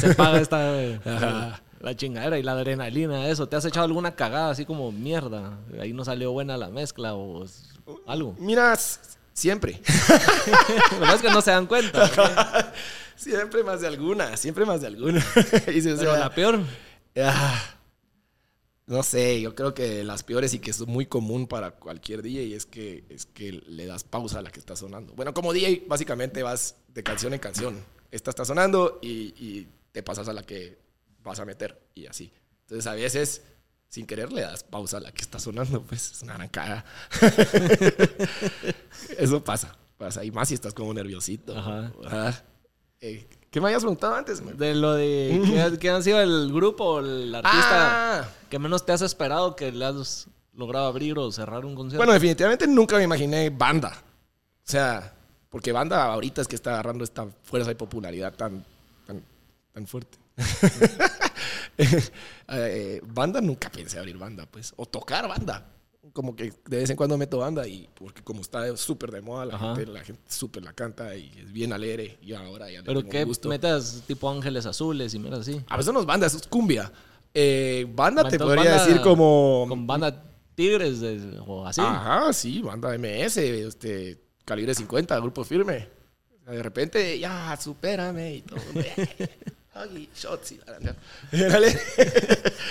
[0.00, 1.62] Se paga esta eh, Ajá.
[1.80, 3.48] la chingadera y la adrenalina, eso.
[3.48, 5.58] ¿Te has echado alguna cagada así como mierda?
[5.80, 7.44] Ahí no salió buena la mezcla o
[8.06, 8.34] algo.
[8.38, 8.76] mira,
[9.32, 9.80] siempre.
[11.00, 12.72] Pero es que no se dan cuenta.
[13.16, 15.24] Siempre más de alguna, siempre más de alguna.
[15.72, 16.58] Y o Pero sea, la peor.
[17.22, 17.62] ah,
[18.86, 22.54] no sé, yo creo que las peores y que es muy común para cualquier DJ
[22.56, 25.14] es que, es que le das pausa a la que está sonando.
[25.14, 27.76] Bueno, como DJ, básicamente vas de canción en canción.
[28.14, 30.78] Esta está sonando y, y te pasas a la que
[31.24, 32.32] vas a meter y así.
[32.60, 33.42] Entonces a veces,
[33.88, 36.84] sin querer, le das pausa a la que está sonando, pues es una gran caga.
[39.18, 40.24] Eso pasa, pasa.
[40.24, 41.56] Y más si estás como nerviosito.
[41.58, 41.92] Ajá.
[42.04, 42.44] Ajá.
[43.00, 44.42] Eh, ¿Qué me habías preguntado antes?
[44.58, 45.40] De lo de
[45.72, 49.54] ¿qué, qué ha sido el grupo o el artista Ah, que menos te has esperado
[49.56, 51.98] que le has logrado abrir o cerrar un concierto.
[51.98, 53.92] bueno, definitivamente nunca me imaginé banda.
[53.92, 55.12] O sea,
[55.54, 58.64] porque banda ahorita es que está agarrando esta fuerza y popularidad tan,
[59.06, 59.22] tan,
[59.72, 60.18] tan fuerte.
[62.48, 64.72] Eh, banda nunca pensé abrir banda, pues.
[64.76, 65.70] O tocar banda.
[66.12, 69.46] Como que de vez en cuando meto banda y porque como está súper de moda,
[69.46, 69.76] la Ajá.
[69.76, 72.18] gente, la gente súper la canta y es bien alegre.
[72.20, 73.48] Y ahora ya Pero gusto.
[73.48, 75.60] metas tipo Ángeles Azules y mira así.
[75.68, 76.90] A veces no es banda, eso es cumbia.
[77.32, 79.66] Eh, banda te podría banda decir como...
[79.68, 80.20] Con banda
[80.56, 81.80] Tigres de- o así.
[81.80, 85.88] Ajá, sí, banda MS, este, calibre 50, grupo firme.
[86.46, 88.60] De repente, ya, supérame y todo.
[89.74, 90.60] Huggy, shots y.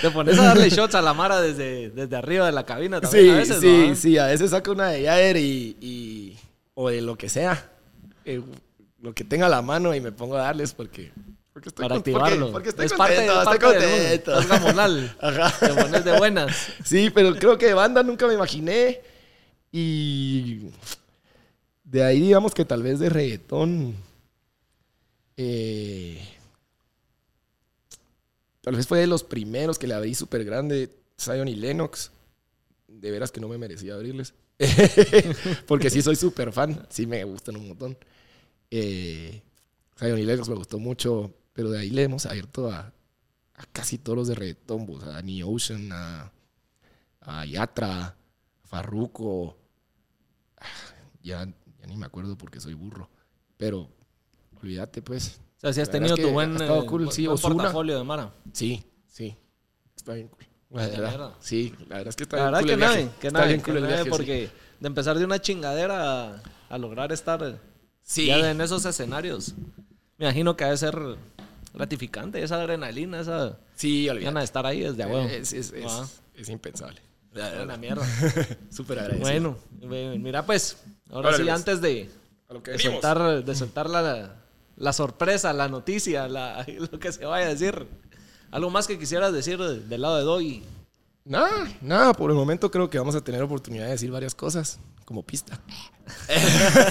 [0.01, 3.25] Te pones a darle shots a la Mara desde, desde arriba de la cabina también
[3.25, 3.95] Sí, a veces, sí, ¿no?
[3.95, 6.37] sí, a veces saco una de Jair y, y-
[6.75, 7.69] o de lo que sea.
[8.25, 8.41] Eh,
[9.01, 11.11] lo que tenga a la mano y me pongo a darles porque...
[11.51, 12.51] porque estoy Para con- activarlo.
[12.53, 13.85] Porque, estoy es parte, contento, es estoy parte
[14.31, 14.47] contento.
[14.47, 15.15] Gamonal.
[15.21, 15.53] Ajá.
[15.59, 16.67] Te pones de buenas.
[16.85, 19.01] Sí, pero creo que de banda nunca me imaginé.
[19.71, 20.67] Y
[21.93, 23.95] de ahí, digamos que tal vez de reggaetón.
[25.37, 26.19] eh,
[28.61, 32.11] tal vez fue de los primeros que le abrí súper grande, Zion y Lennox.
[32.87, 34.33] De veras que no me merecía abrirles.
[35.67, 37.97] Porque sí soy súper fan, sí me gustan un montón.
[38.71, 39.41] Eh,
[39.99, 42.93] Zion y Lennox me gustó mucho, pero de ahí le hemos abierto a,
[43.55, 46.31] a casi todos los de reggaetón, pues, a Danny Ocean, a,
[47.21, 48.15] a Yatra, a
[48.65, 49.57] Farruko.
[50.57, 50.67] Ah,
[51.23, 51.47] Ya,
[51.83, 53.09] ya ni me acuerdo porque soy burro.
[53.57, 53.89] Pero
[54.61, 55.39] olvídate, pues.
[55.57, 58.33] O sea, si has tenido tu buen, eh, cool, buen- sí, buen portafolio de Mara.
[58.53, 59.35] Sí, sí.
[59.95, 60.45] Está bien cool.
[60.71, 61.33] La verdad.
[61.39, 64.09] Sí, la verdad es que está La bien cool que nadie, que nadie, que sí.
[64.09, 67.59] porque de empezar de una chingadera a, a lograr estar
[68.01, 68.25] Sí.
[68.27, 69.53] ya en esos escenarios,
[70.17, 70.97] me imagino que debe ser
[71.73, 74.37] gratificante, esa adrenalina, esa Sí, gana olvídate.
[74.39, 75.27] de estar ahí desde a huevo.
[75.27, 76.07] Es, es, es, Ah.
[76.35, 76.99] es impensable.
[77.63, 78.05] Una mierda.
[78.69, 79.57] Súper agradecido.
[79.81, 80.77] Bueno, mira pues,
[81.09, 81.55] ahora Órale, sí, pues.
[81.59, 82.09] antes de,
[82.49, 83.01] A lo que de venimos.
[83.01, 84.35] soltar, de soltar la,
[84.75, 87.87] la sorpresa, la noticia, la, lo que se vaya a decir,
[88.51, 90.63] algo más que quisieras decir de- del lado de Doggy.
[91.25, 91.49] Nada,
[91.81, 95.23] nada, por el momento creo que vamos a tener oportunidad de decir varias cosas, como
[95.23, 95.59] pista.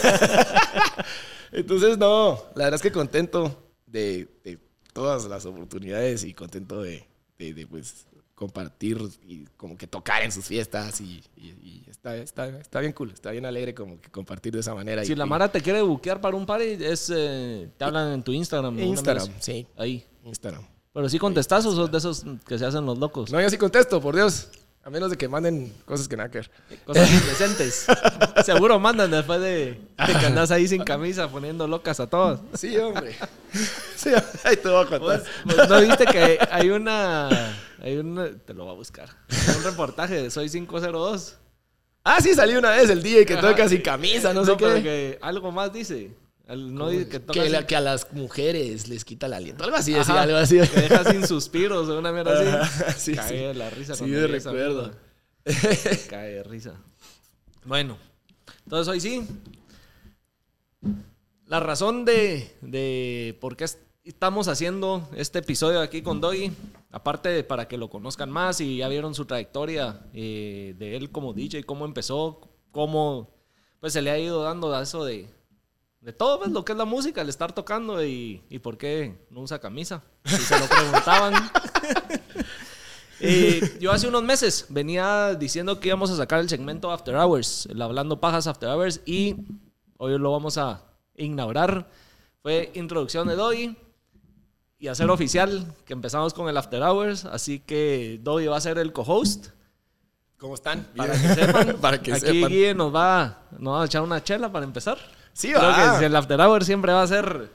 [1.52, 4.58] Entonces, no, la verdad es que contento de, de
[4.92, 7.06] todas las oportunidades y contento de,
[7.38, 8.06] de- de, pues,
[8.42, 12.92] compartir y como que tocar en sus fiestas y, y- y está, está, está bien
[12.92, 15.04] cool, está bien alegre como que compartir de esa manera.
[15.04, 18.22] Si y, la Mara te quiere buquear para un party, es, eh, te hablan en
[18.24, 18.76] tu Instagram.
[18.80, 19.64] Instagram, sí.
[19.76, 20.04] Ahí.
[20.24, 20.64] Instagram.
[20.92, 23.30] Pero sí contestas o sos de esos que se hacen los locos.
[23.30, 24.48] No, yo sí contesto, por Dios.
[24.84, 26.50] A menos de que manden cosas que nada que ver.
[26.84, 27.86] Cosas indecentes.
[28.44, 32.40] Seguro mandan después de, de que andas ahí sin camisa poniendo locas a todos.
[32.54, 33.16] Sí, hombre.
[33.96, 34.10] Sí,
[34.44, 35.00] ahí te voy a contar.
[35.00, 37.28] Pues, pues, ¿No viste que hay una...
[37.80, 38.30] Hay una...
[38.30, 39.10] Te lo voy a buscar.
[39.28, 41.36] Hay un reportaje de Soy 502.
[42.02, 43.50] Ah, sí, salió una vez el DJ que Ajá.
[43.50, 44.82] toca sin camisa, no, sé qué.
[44.82, 46.16] que algo más dice.
[46.48, 49.64] No que toca Que, la- sin- que a las mujeres les quita el aliento.
[49.64, 50.58] Algo así, decía, algo así.
[50.58, 53.12] Que deja sin suspiros o una mierda así.
[53.12, 53.34] Sí, Cae sí.
[53.36, 53.94] de la risa.
[53.94, 54.92] Sí, esa recuerdo.
[56.10, 56.74] Cae de risa.
[57.64, 57.96] Bueno,
[58.64, 59.26] entonces hoy sí.
[61.46, 66.50] La razón de, de por qué es- estamos haciendo este episodio aquí con Doggy,
[66.90, 71.10] aparte de para que lo conozcan más y ya vieron su trayectoria eh, de él
[71.10, 72.40] como DJ, cómo empezó,
[72.72, 73.30] cómo
[73.80, 75.28] pues se le ha ido dando a eso de,
[76.02, 79.24] de todo pues, lo que es la música, el estar tocando y, y por qué
[79.30, 80.02] no usa camisa.
[80.24, 81.34] Si se lo preguntaban.
[83.24, 87.66] Eh, yo hace unos meses venía diciendo que íbamos a sacar el segmento After Hours,
[87.66, 89.36] el Hablando Pajas After Hours, y
[89.96, 90.82] hoy lo vamos a
[91.14, 91.88] inaugurar.
[92.42, 93.76] Fue introducción de Doggy
[94.76, 98.76] y hacer oficial que empezamos con el After Hours, así que Doggy va a ser
[98.78, 99.50] el co-host.
[100.36, 100.88] ¿Cómo están?
[100.96, 102.50] Para que sepan, Para que aquí sepan.
[102.50, 104.98] Guille nos va, nos va a echar una chela para empezar.
[105.32, 105.98] Sí, Creo va.
[105.98, 107.50] que el After Hours siempre va a ser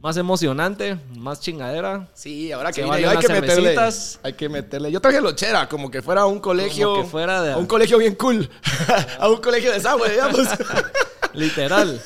[0.00, 2.08] más emocionante, más chingadera.
[2.14, 3.76] Sí, ahora que vine, hay que meterle.
[4.22, 4.92] Hay que meterle.
[4.92, 6.90] Yo traje lochera, como que fuera a un colegio.
[6.90, 8.48] Como que fuera de- A un colegio bien cool.
[9.18, 10.46] a un colegio de esa, digamos.
[11.34, 12.00] Literal.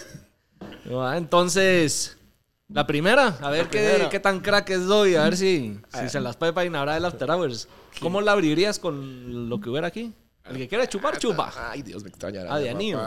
[0.92, 2.16] Ah, Entonces,
[2.68, 6.20] la primera, a ver qué, qué tan crack es doy, a ver si, si se
[6.20, 7.68] las puede para inaugurar el After Hours.
[8.00, 10.12] ¿Cómo la abrirías con lo que hubiera aquí?
[10.48, 11.52] El que quiera chupar, chupa.
[11.70, 12.54] Ay, Dios, me extrañará.
[12.54, 12.98] Ah, de anillo.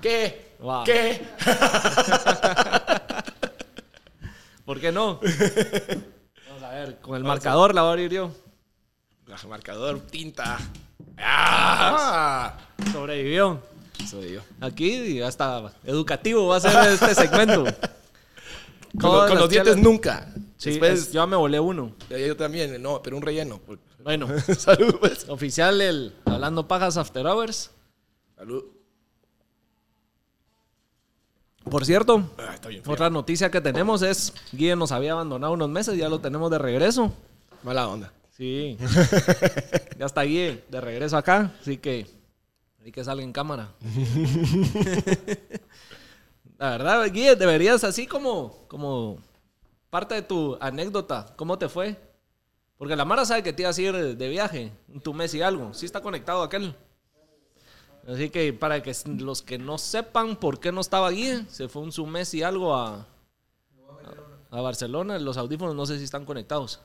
[0.00, 0.54] ¿Qué?
[0.84, 1.26] ¿Qué?
[4.64, 5.20] ¿Por qué no?
[6.48, 8.30] Vamos a ver, con el marcador la voy a abrir yo.
[9.48, 10.58] Marcador, tinta.
[11.18, 12.56] ¡Ah!
[12.92, 13.60] Sobrevivió.
[14.08, 14.40] Soy yo.
[14.60, 17.64] Aquí hasta educativo va a ser este segmento.
[19.00, 20.28] Con, los dientes nunca.
[20.56, 21.92] Sí, Después, es- yo me volé uno.
[22.08, 23.60] yo también, no, pero un relleno.
[24.04, 25.26] Bueno, Salud, pues.
[25.30, 27.70] oficial el Hablando Pajas After Hours.
[28.36, 28.64] Salud.
[31.64, 36.10] Por cierto, Ah, otra noticia que tenemos es Guille nos había abandonado unos meses, ya
[36.10, 37.10] lo tenemos de regreso.
[37.62, 38.12] Mala onda.
[38.36, 38.76] Sí.
[39.98, 42.06] ya está Guille de regreso acá, así que
[42.84, 43.70] hay que salga en cámara.
[46.58, 49.16] La verdad, Guille, deberías así como, como
[49.88, 51.96] parte de tu anécdota, ¿cómo te fue?
[52.76, 55.42] Porque la Mara sabe que te ibas a ir de viaje, en tu mes y
[55.42, 55.72] algo.
[55.74, 56.74] Sí está conectado aquel.
[58.08, 61.82] Así que para que los que no sepan por qué no estaba Guille, se fue
[61.82, 63.06] un su mes y algo a,
[64.50, 65.18] a Barcelona.
[65.18, 66.80] Los audífonos no sé si están conectados.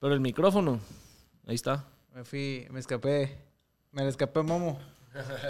[0.00, 0.80] Pero el micrófono,
[1.46, 1.84] ahí está.
[2.14, 3.38] Me fui, me escapé.
[3.92, 4.78] Me le escapé a Momo.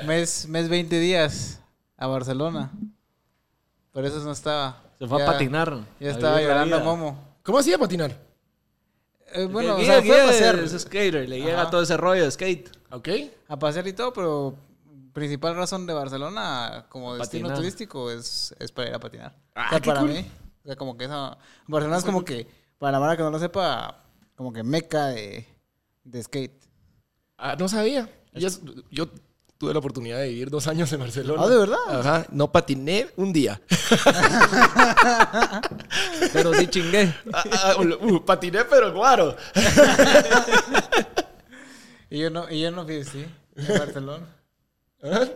[0.07, 1.61] Mes, mes 20 días
[1.97, 2.71] a Barcelona.
[3.93, 4.83] Por eso no estaba.
[4.99, 5.79] Se fue Ya- a patinar.
[5.99, 6.81] Ya estaba llorando.
[6.81, 7.37] Momo.
[7.43, 8.17] ¿Cómo hacía patinar?
[9.35, 10.61] Eh, bueno, o sea, fue a pasear.
[10.61, 11.71] Es skater, le llega Ajá.
[11.71, 12.71] todo ese rollo de skate.
[12.91, 13.09] ¿Ok?
[13.49, 14.55] A pasear y todo, pero
[15.13, 19.35] principal razón de Barcelona como destino turístico es, es para ir a patinar.
[19.55, 20.11] Ah, o sea, para cool.
[20.11, 20.31] mí.
[20.63, 21.37] O sea, como que esa...
[21.67, 22.47] Barcelona es como que,
[22.79, 24.05] para la mara que no lo sepa,
[24.37, 25.47] como que meca de,
[26.05, 26.65] de skate.
[27.37, 28.09] Ah, no sabía.
[28.35, 28.49] Yo,
[28.91, 29.09] yo
[29.59, 31.43] tuve la oportunidad de vivir dos años en Barcelona.
[31.45, 31.79] Ah, ¿de verdad?
[31.89, 32.27] Ajá.
[32.31, 33.61] No patiné un día.
[36.33, 37.15] Pero sí chingué.
[37.33, 39.37] Ah, ah, uh, patiné, pero guaro.
[42.11, 44.25] Y yo no, y yo no fui, sí, en Barcelona.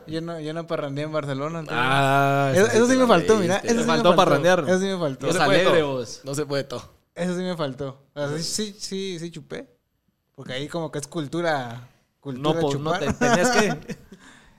[0.06, 1.60] Yo no, yo no parrandeé en Barcelona.
[1.60, 3.56] entonces- Ah, eso, eso sí me faltó, mira.
[3.56, 4.60] Eso Te sí faltó me parrandear.
[4.60, 5.26] Eso sí me faltó.
[5.26, 5.92] No se alegre todo.
[5.96, 6.20] vos.
[6.22, 6.82] No se puede todo.
[7.16, 8.00] Eso sí me faltó.
[8.14, 9.68] O sea, sí, sí, sí, sí chupé.
[10.36, 11.88] Porque ahí como que es cultura.
[12.20, 13.96] Cultura No, po- no te tenés que.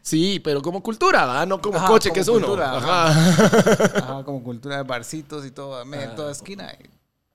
[0.10, 1.46] Sí, pero como cultura, ¿va?
[1.46, 2.40] No como Ajá, coche, como que es uno.
[2.48, 3.10] cultura, Ajá.
[3.98, 6.74] Ajá, como cultura de barcitos y todo, me- en toda esquina.
[6.80, 6.90] y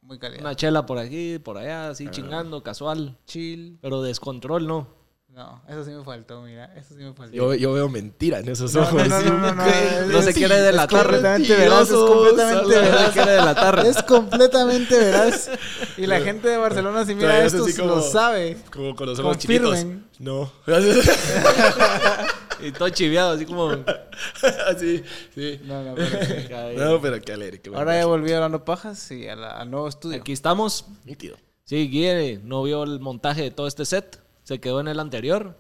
[0.04, 0.40] muy calidad.
[0.40, 3.16] Una chela por aquí, por allá, así chingando, casual.
[3.26, 3.78] Chill.
[3.80, 4.88] Pero descontrol no.
[5.28, 6.72] No, eso sí me faltó, mira.
[6.76, 7.34] Eso sí me faltó.
[7.34, 9.08] Yo, yo veo mentira en esos No, ojos.
[9.08, 11.02] no, no, no, no, no, que- no se sí, quiere es delatar.
[11.02, 13.06] completamente veraz, es completamente veraz.
[13.06, 13.86] Se quiere delatar.
[13.86, 15.50] Es completamente veraz.
[15.96, 18.56] Y la gente de Barcelona, si mira es esto, lo sabe.
[18.72, 19.84] Como con los ojos chiquitos.
[20.18, 20.50] No.
[22.60, 23.70] Y todo chiviado, así como.
[24.68, 25.02] Así,
[25.34, 25.60] sí.
[25.64, 26.34] No, no, pero sí.
[26.76, 27.60] No, pero qué alegre.
[27.60, 30.20] Qué Ahora ya volví hablando pajas y a la- al nuevo estudio.
[30.20, 30.86] Aquí estamos.
[31.04, 31.36] Nítido.
[31.64, 34.20] Sí, Guille no vio el montaje de todo este set.
[34.42, 35.58] Se quedó en el anterior.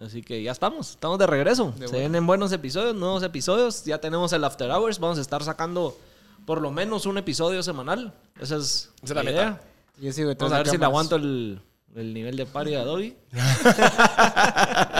[0.00, 0.90] Así que ya estamos.
[0.90, 1.72] Estamos de regreso.
[1.78, 3.84] De Se vienen buenos episodios, nuevos episodios.
[3.84, 4.98] Ya tenemos el After Hours.
[4.98, 5.96] Vamos a estar sacando
[6.44, 8.12] por lo menos un episodio semanal.
[8.40, 9.50] Esa es, Esa es la idea.
[9.50, 9.62] meta.
[9.98, 11.60] Yo sigo detrás Vamos a ver si le aguanto el,
[11.94, 13.16] el nivel de party de Adobe.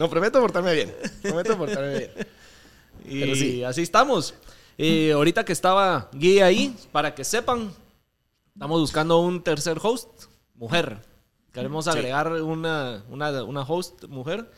[0.00, 0.94] No, prometo portarme bien.
[1.20, 2.10] Prometo portarme bien.
[3.04, 3.62] Y Pero sí.
[3.62, 4.34] así estamos.
[4.78, 7.70] Y ahorita que estaba Guille ahí, para que sepan,
[8.54, 10.08] estamos buscando un tercer host,
[10.54, 11.02] mujer.
[11.52, 14.50] Queremos agregar una, una, una host mujer.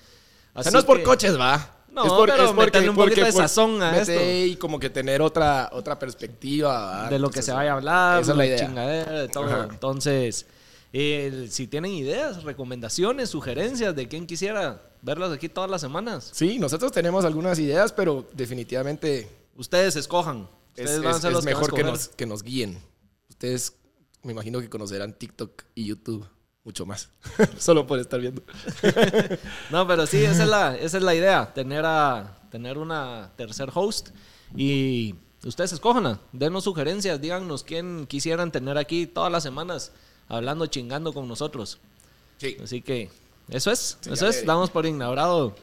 [0.54, 1.70] O sea, Así no es por que- coches, va.
[1.90, 4.88] No, es por, pero es porque, un poquito de sazón a mete Y como que
[4.90, 7.08] tener otra, otra perspectiva, ¿va?
[7.10, 9.28] de lo que Entonces, se vaya a hablar, Esa es la de idea.
[9.28, 9.64] todo.
[9.64, 10.46] Entonces,
[10.92, 16.58] eh, si tienen ideas, recomendaciones, sugerencias de quién quisiera verlas aquí todas las semanas, Sí,
[16.58, 20.48] nosotros tenemos algunas ideas, pero definitivamente ustedes escojan.
[20.76, 21.86] es, Ustedes van a es- ser es los que a mejor que escoger.
[21.92, 22.78] nos, que nos guíen.
[23.30, 23.74] Ustedes
[24.22, 26.24] me imagino que conocerán TikTok y YouTube
[26.64, 27.08] mucho más.
[27.58, 28.42] Solo por estar viendo.
[29.70, 33.70] No, pero sí, esa es la, esa es la idea, tener, a, tener una tercer
[33.74, 34.10] host
[34.54, 39.90] y ustedes escójanla, denos sugerencias, díganos quién quisieran tener aquí todas las semanas
[40.32, 41.78] hablando, chingando con nosotros.
[42.38, 42.56] Sí.
[42.62, 43.10] Así que
[43.48, 45.54] eso es, Sí, eso es, damos por inaugurado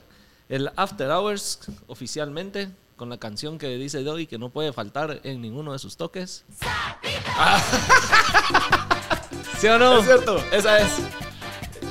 [0.48, 5.42] el After Hours oficialmente con la canción que dice Doy que no puede faltar en
[5.42, 6.46] ninguno de sus toques.
[9.60, 10.00] ¿Sí o no?
[10.00, 10.92] Es cierto, esa es.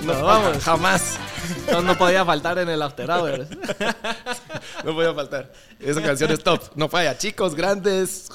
[0.04, 0.62] No, vamos.
[0.62, 1.18] Jamás.
[1.70, 3.48] No, no podía faltar en el After Hours.
[4.84, 5.52] No podía faltar.
[5.80, 6.62] Esa canción es top.
[6.76, 7.18] No falla.
[7.18, 8.28] Chicos, grandes,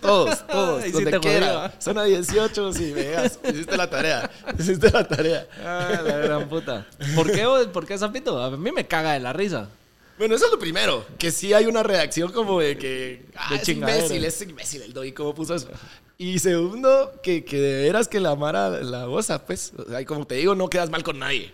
[0.00, 0.82] todos, todos.
[0.82, 1.72] Ay, donde quiera.
[1.78, 3.38] Zona 18, si veas.
[3.48, 4.28] Hiciste la tarea.
[4.58, 5.46] Hiciste la tarea.
[5.64, 6.86] Ah, la gran puta.
[7.14, 7.46] ¿Por qué?
[7.72, 8.42] ¿Por qué Zapito?
[8.42, 9.68] A mí me caga de la risa.
[10.18, 11.04] Bueno, eso es lo primero.
[11.18, 13.26] Que sí hay una reacción como de que.
[13.36, 15.12] Ah, De es imbécil, es imbécil el Doggy.
[15.12, 15.68] ¿Cómo puso eso?
[16.16, 19.72] Y segundo, que, que de veras que la Mara la goza, pues.
[19.76, 21.52] O sea, como te digo, no quedas mal con nadie.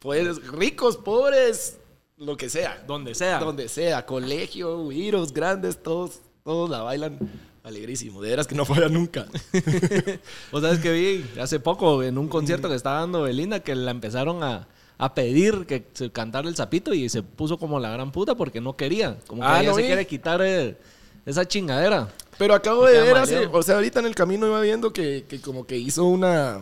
[0.00, 1.78] Pues ricos, pobres,
[2.18, 2.82] lo que sea.
[2.86, 3.38] Donde sea.
[3.38, 7.18] Donde sea, colegio, giros grandes, todos, todos la bailan
[7.64, 8.20] Alegrísimo.
[8.20, 9.26] De veras que no falla nunca.
[10.50, 13.92] Vos sabes que vi hace poco en un concierto que estaba dando Belinda que la
[13.92, 14.66] empezaron a,
[14.98, 18.60] a pedir que se cantara el sapito y se puso como la gran puta porque
[18.60, 19.16] no quería.
[19.28, 19.86] Como que Ah, ella ¿no se vi?
[19.86, 20.76] quiere quitar eh,
[21.24, 22.08] esa chingadera.
[22.38, 25.40] Pero acabo de ver hace, o sea, ahorita en el camino iba viendo que, que
[25.40, 26.60] como que hizo una,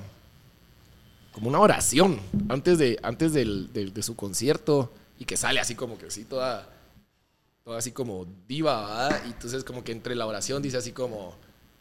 [1.32, 5.74] como una oración antes de, antes del, del- de su concierto y que sale así
[5.74, 6.68] como que así toda,
[7.64, 9.22] toda así como diva, ¿verdad?
[9.26, 11.34] Y entonces como que entre la oración dice así como,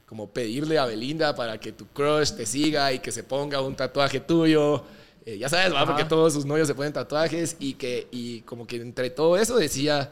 [0.06, 3.76] como pedirle a Belinda para que tu crush te siga y que se ponga un
[3.76, 4.84] tatuaje tuyo.
[5.26, 5.86] Eh, ya sabes, ¿verdad?
[5.88, 9.58] Porque todos sus novios se ponen tatuajes y que, y como que entre todo eso
[9.58, 10.12] decía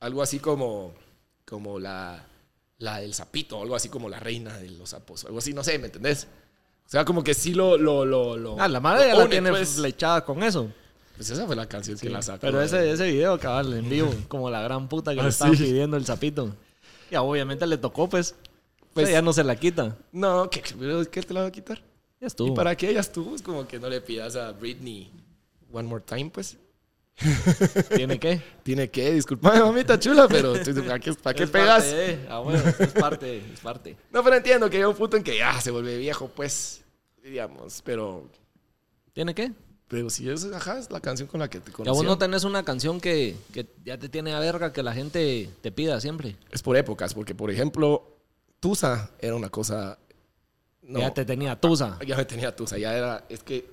[0.00, 0.92] algo así como,
[1.44, 2.24] como la,
[2.80, 5.78] la del sapito, algo así como la reina de los sapos, algo así, no sé,
[5.78, 6.26] ¿me entendés?
[6.86, 7.76] O sea, como que sí lo...
[7.78, 9.74] lo, lo, lo Ah, la madre ya la tiene pues.
[9.76, 10.68] flechada con eso.
[11.16, 12.40] Pues esa fue la canción que la sacó.
[12.40, 15.56] Pero ese, ese video, cabal, en vivo, como la gran puta que Ah, le estaban
[15.56, 15.62] sí.
[15.64, 16.52] pidiendo el sapito.
[17.10, 18.34] Ya obviamente le tocó, pues.
[18.80, 19.96] Pues- Pues ya no se la quita.
[20.10, 21.80] No, ¿qué, qué, te la va a quitar?
[22.20, 22.48] Ya estuvo.
[22.52, 23.36] ¿Y para qué ella estuvo?
[23.36, 25.12] Es como que no le pidas a Britney
[25.72, 26.56] one more time, pues.
[27.94, 28.40] ¿Tiene qué?
[28.62, 30.54] Tiene que, disculpame, mamita chula, pero
[30.86, 31.84] ¿para qué, para qué Es pegas?
[31.84, 33.96] parte de- Ah, bueno, es parte, es parte.
[34.10, 36.82] No, pero entiendo que llega un punto en que ya se vuelve viejo, pues,
[37.22, 38.28] digamos, pero...
[39.12, 39.52] ¿Tiene qué?
[39.88, 41.96] Pero si es, ajá, es la canción con la que te conocí.
[41.96, 45.50] vos no tenés una canción que, que ya te tiene a verga que la gente
[45.62, 46.36] te pida siempre.
[46.52, 48.16] Es por épocas, porque, por ejemplo,
[48.60, 49.98] Tusa era una cosa...
[50.82, 51.98] No, Ya te tenía tusa.
[52.06, 53.24] ya me tenía Tusa, ya era...
[53.28, 53.68] Es que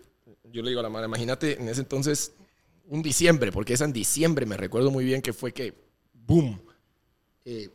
[0.51, 2.31] yo le digo a la madre, imagínate en ese entonces,
[2.87, 5.73] un diciembre, porque es en diciembre, me recuerdo muy bien que fue que,
[6.13, 6.59] boom,
[7.45, 7.69] eh.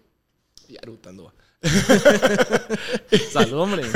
[3.33, 3.83] Salud, hombre.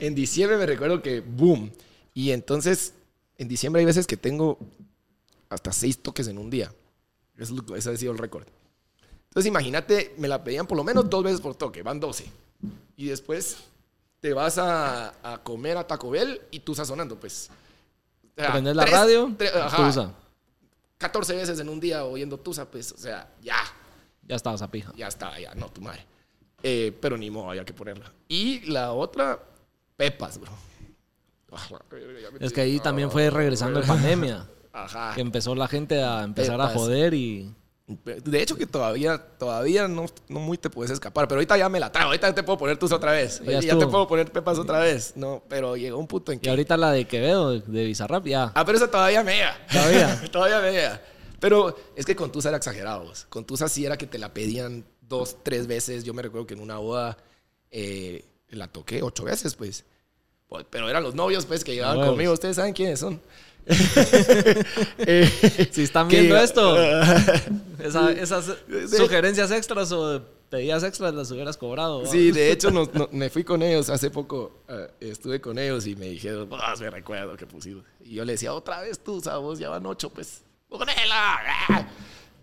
[0.00, 1.70] En diciembre me recuerdo que, boom,
[2.14, 2.94] y entonces,
[3.36, 4.58] en diciembre hay veces que tengo
[5.50, 6.72] hasta seis toques en un día.
[7.36, 8.46] Eso ese ha sido el récord.
[9.24, 12.24] Entonces, imagínate, me la pedían por lo menos dos veces por toque, van 12.
[12.96, 13.58] Y después
[14.20, 17.50] te vas a, a comer a Taco Bell y tú sonando, pues.
[18.38, 19.76] O sea, Prendes la tres- radio, tres- ajá.
[21.00, 23.56] 14 veces en un día oyendo Tusa, pues, o sea, ya,
[24.28, 24.92] Ya estabas a pija.
[24.94, 26.04] ya está, ya, no, tu madre.
[26.62, 28.12] Eh, pero ni modo, había que ponerla.
[28.28, 29.42] Y la otra,
[29.96, 30.52] Pepas, bro.
[31.52, 34.46] Ah, la Es que ahí también fue regresando de pandemia.
[34.72, 35.12] Ajá.
[35.14, 37.52] Que empezó la gente a empezar a joder y...
[38.04, 41.80] De hecho que todavía, todavía no, no muy te puedes escapar, pero ahorita ya me
[41.80, 44.58] la trago, ahorita te puedo poner tus otra vez, Ya ya, te puedo poner Pepas
[44.58, 46.50] otra vez, no, pero llegó un punto en Y que...
[46.50, 48.52] ahorita la de Quevedo, de, Bizarrap, ya.
[48.54, 49.56] Ah, pero esa todavía me llega.
[49.70, 50.22] ¿Todavía?
[50.32, 51.02] todavía me llega.
[51.40, 53.10] Pero es que con Tusa era exagerado.
[53.28, 56.04] Con Tusa sí era que te la pedían dos, tres veces.
[56.04, 57.16] Yo me recuerdo que en una boda
[57.70, 59.84] eh, la toqué ocho veces, pues.
[60.68, 62.12] Pero eran los novios, pues, que llegaban Huevos.
[62.12, 62.32] conmigo.
[62.32, 63.20] Ustedes saben quiénes son.
[64.98, 66.76] Eh, Si están que- viendo esto,
[67.82, 68.52] esa- esas
[68.96, 72.04] sugerencias extras o pedidas extras las hubieras cobrado.
[72.06, 75.86] Sí, de hecho nos- no- me fui con ellos hace poco, eh, estuve con ellos
[75.86, 77.84] y me dijeron, "Ah, me recuerdo que pusieron.
[78.04, 81.86] Y yo le decía, otra vez tú, vos ya van ocho, pues, ponela.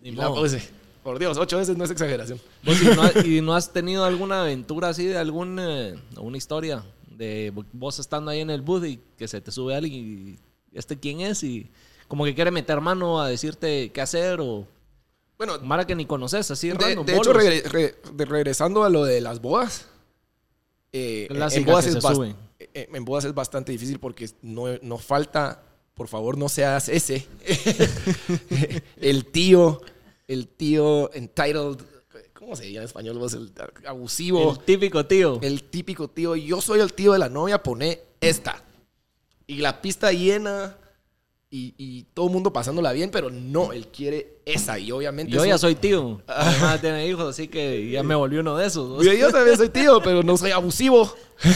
[0.01, 0.62] Y la puse.
[1.03, 2.39] Por Dios, ocho veces no es exageración.
[2.63, 6.38] ¿Vos y, no, has- y no has tenido alguna aventura así de algún, eh, alguna
[6.38, 9.93] historia de vos estando ahí en el booth y que se te sube alguien
[10.36, 10.39] y
[10.73, 11.69] este quién es y
[12.08, 14.65] como que quiere meter mano a decirte qué hacer o
[15.38, 17.62] Bueno, Mara que ni conoces, así de, random, de hecho, re-
[18.13, 19.88] de- regresando a lo de las bodas,
[20.93, 21.95] eh, en, bodas es
[22.60, 25.62] eh, en bodas es bastante difícil porque no, no falta,
[25.93, 27.27] por favor, no seas ese,
[28.97, 29.82] el tío,
[30.27, 31.77] el tío entitled,
[32.34, 33.17] ¿cómo se llama en español?
[33.17, 33.34] vos?
[33.34, 33.51] El
[33.86, 34.51] abusivo.
[34.53, 35.39] el típico tío.
[35.41, 38.63] El típico tío, yo soy el tío de la novia, pone esta.
[39.47, 40.75] Y la pista llena
[41.49, 44.77] y, y todo el mundo pasándola bien, pero no, él quiere esa.
[44.77, 45.31] Y obviamente.
[45.31, 46.21] Yo ya soy tío.
[46.27, 49.03] Además tiene hijos, así que ya me volví uno de esos.
[49.05, 51.10] Yo, yo también soy tío, pero no soy abusivo.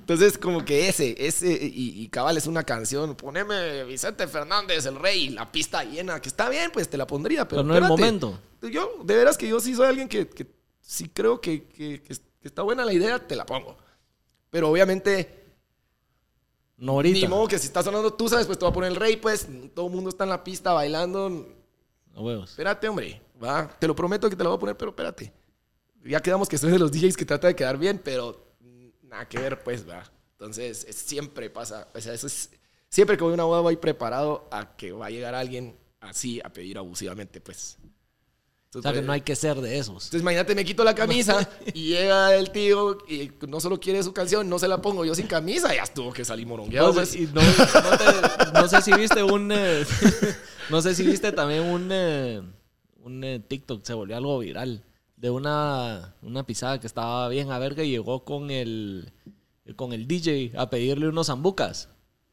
[0.00, 4.96] Entonces, como que ese, ese, y, y cabal es una canción, poneme Vicente Fernández, el
[4.96, 7.82] rey, la pista llena, que está bien, pues te la pondría, pero, Pero no es
[7.82, 8.38] el momento.
[8.70, 10.46] Yo, de veras que yo sí soy alguien que, que
[10.82, 13.78] sí creo que, que- que está buena la idea, te la pongo.
[14.50, 15.43] Pero obviamente,
[16.76, 17.18] No ahorita.
[17.20, 19.16] ni modo que si está sonando tú, sabes, pues te va a poner el rey,
[19.16, 21.46] pues todo el mundo está en la pista bailando.
[22.14, 22.50] A huevos.
[22.50, 25.32] Espérate, hombre, va, te lo prometo que te la voy a poner, pero espérate.
[26.04, 28.44] Ya quedamos que soy de los DJs que trata de quedar bien, pero
[29.02, 30.02] nada que ver, pues, va.
[30.32, 32.50] Entonces, es- siempre pasa, o sea, eso es,
[32.88, 36.40] siempre que voy a una boda voy preparado a que va a llegar alguien así
[36.44, 37.78] a pedir abusivamente, pues.
[38.76, 40.04] O sea que no hay que ser de esos.
[40.06, 44.12] Entonces, imagínate, me quito la camisa y llega el tío y no solo quiere su
[44.12, 46.88] canción, no se la pongo yo sin camisa, ya estuvo que salí morongueado.
[46.88, 47.18] No, pues.
[47.32, 49.50] no, no te- no sé si viste un.
[49.52, 49.84] eh,
[50.70, 51.88] no sé si viste también un.
[51.92, 52.42] eh,
[53.02, 54.82] un eh, TikTok, se volvió algo viral.
[55.16, 59.12] de una, una pisada que estaba bien a verga y llegó con el,
[59.76, 61.90] con el DJ a pedirle unos zambucas.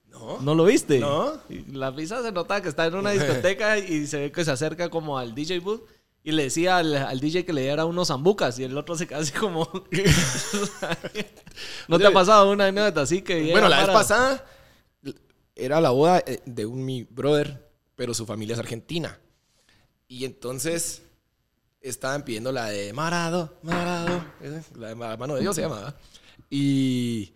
[0.10, 0.40] No.
[0.42, 1.00] ¿No lo viste?
[1.00, 1.34] No.
[1.72, 4.90] La pizza se notaba que está en una discoteca y se ve que se acerca
[4.90, 5.82] como al DJ booth
[6.24, 9.08] y le decía al, al DJ que le diera unos zambucas y el otro se
[9.08, 9.68] queda así como...
[11.88, 13.52] ¿No te ha pasado una anécdota así que...
[13.52, 14.00] Bueno, la vez Mara?
[14.00, 14.46] pasada
[15.56, 19.20] era la boda eh, de un mi brother, pero su familia es argentina.
[20.08, 21.04] Y entonces
[21.82, 25.76] estaban pidiendo la de Marado, Marado, esa, la de Ma- mano de Dios se llama.
[25.78, 25.96] ¿verdad?
[26.50, 27.34] Y,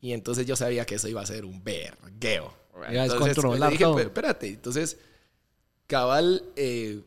[0.00, 2.54] y entonces yo sabía que eso iba a ser un vergueo.
[2.88, 3.36] Entonces,
[3.70, 3.84] dije.
[3.94, 4.98] "Pero espérate, entonces
[5.86, 7.02] cabal eh,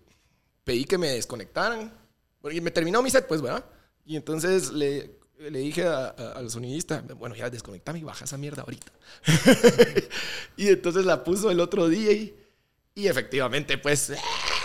[0.65, 1.93] pedí que me desconectaran.
[2.41, 3.63] Porque me terminó mi set, pues, ¿verdad?
[4.05, 8.37] Y entonces le, le dije a- a- al sonidista, bueno, ya desconectame y baja esa
[8.37, 8.91] mierda ahorita.
[10.57, 12.35] y entonces la puso el otro DJ.
[12.93, 14.13] Y efectivamente, pues,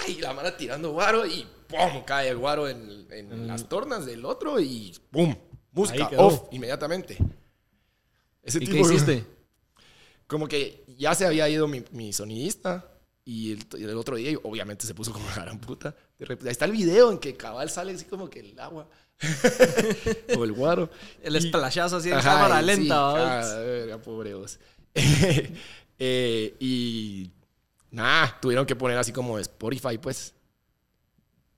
[0.07, 2.05] y la mano tirando guaro y ¡pum!
[2.07, 5.35] cae el guaro en, en las tornas del otro y ¡pum!
[5.73, 7.17] Música off inmediatamente.
[8.43, 9.25] Ese ¿Y qué tipo- hiciste?
[10.27, 12.90] como que ya se había ido mi, mi sonidista
[13.33, 15.95] y el, y el otro día obviamente se puso como la gran puta.
[16.19, 18.89] De repente, ahí está el video en que cabal sale así como que el agua
[20.37, 20.91] o el guaro.
[21.23, 22.83] El esplashazo así en Ajá, cámara lenta.
[22.85, 24.59] sí, ah, verga, pobre vos.
[26.03, 27.31] Eh, y
[27.91, 30.35] nada, tuvieron que poner así como Spotify, pues.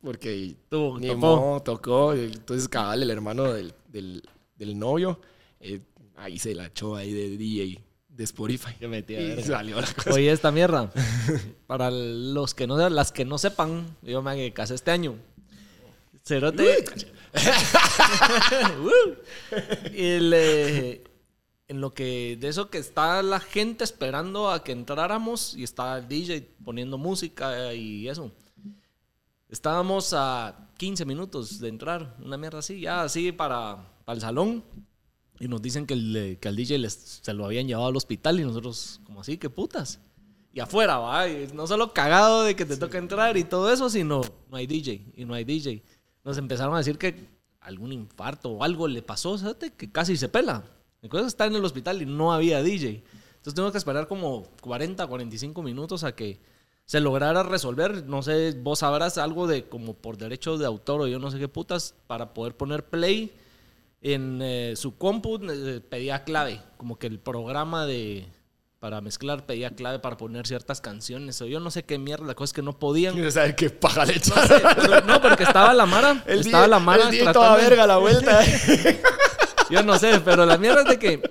[0.01, 1.17] Porque Tuvo- tocó.
[1.17, 2.13] modo, tocó.
[2.13, 4.21] Entonces, cabal, el hermano del, del,
[4.57, 5.21] del novio,
[5.61, 5.81] eh,
[6.17, 7.81] ahí se la echó ahí de DJ
[8.23, 8.75] de Spotify.
[8.79, 9.43] Qué metida, Y verga.
[9.43, 10.13] salió la cosa.
[10.13, 10.93] Oye, esta mierda.
[11.67, 15.17] Para los que no, las que no sepan, yo me casé este año.
[16.25, 16.85] Cerote.
[19.95, 21.05] Y el, eh,
[21.69, 25.97] en lo que de eso que está la gente esperando a que entráramos y está
[25.99, 28.31] el DJ poniendo música y eso.
[29.49, 34.63] Estábamos a 15 minutos de entrar, una mierda así, ya así para, para el salón.
[35.43, 37.97] Y nos dicen que, el, eh, que al DJ les, se lo habían llevado al
[37.97, 39.99] hospital y nosotros, como así, qué putas.
[40.53, 43.91] Y afuera, va, y no solo cagado de que te toca entrar y todo eso,
[43.91, 45.83] sino no hay DJ y no hay DJ.
[46.23, 47.27] Nos empezaron a decir que
[47.59, 49.73] algún infarto o algo le pasó, ¿sabes?
[49.77, 50.63] Que casi se pela.
[51.03, 53.03] Entonces está en el hospital y no había DJ.
[53.33, 56.39] Entonces tengo que esperar como 40, 45 minutos a que
[56.85, 58.07] se lograra resolver.
[58.07, 61.41] No sé, vos sabrás algo de como por derechos de autor o yo no sé
[61.41, 63.33] qué putas para poder poner play
[64.03, 68.27] en eh, su compu eh, pedía clave, como que el programa de
[68.81, 72.35] para mezclar pedía clave para poner ciertas canciones o yo no sé qué mierda, la
[72.35, 73.15] cosa es que no podían.
[73.15, 76.67] Quiero saber qué paja le No, sé, pero- no, porque estaba la Mara, El estaba
[76.67, 78.41] la Mara el tratando toda verga la vuelta.
[79.71, 81.23] yo no sé, pero la mierda es de que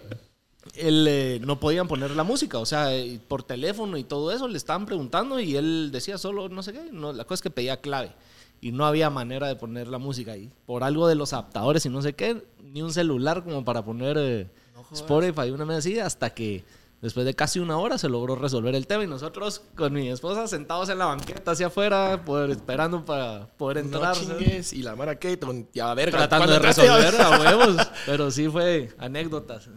[0.76, 2.88] él, eh, no podían poner la música, o sea,
[3.28, 6.88] por teléfono y todo eso le estaban preguntando y él decía solo no sé qué,
[6.94, 8.14] no, la cosa es que pedía clave
[8.62, 10.51] y no había manera de poner la música ahí.
[10.66, 14.18] Por algo de los adaptadores y no sé qué, ni un celular como para poner
[14.20, 14.47] eh,
[14.93, 16.64] Spotify una vez así, hasta que
[17.01, 20.47] después de casi una hora se logró resolver el tema y nosotros con mi esposa
[20.47, 24.16] sentados en la banqueta hacia afuera, poder, esperando para poder No entrar.
[24.16, 24.74] chingues.
[24.74, 26.20] Y la Mara Keaton, ya verga.
[26.20, 29.70] Tratando de resolver a huevos, pero sí fue anécdotas.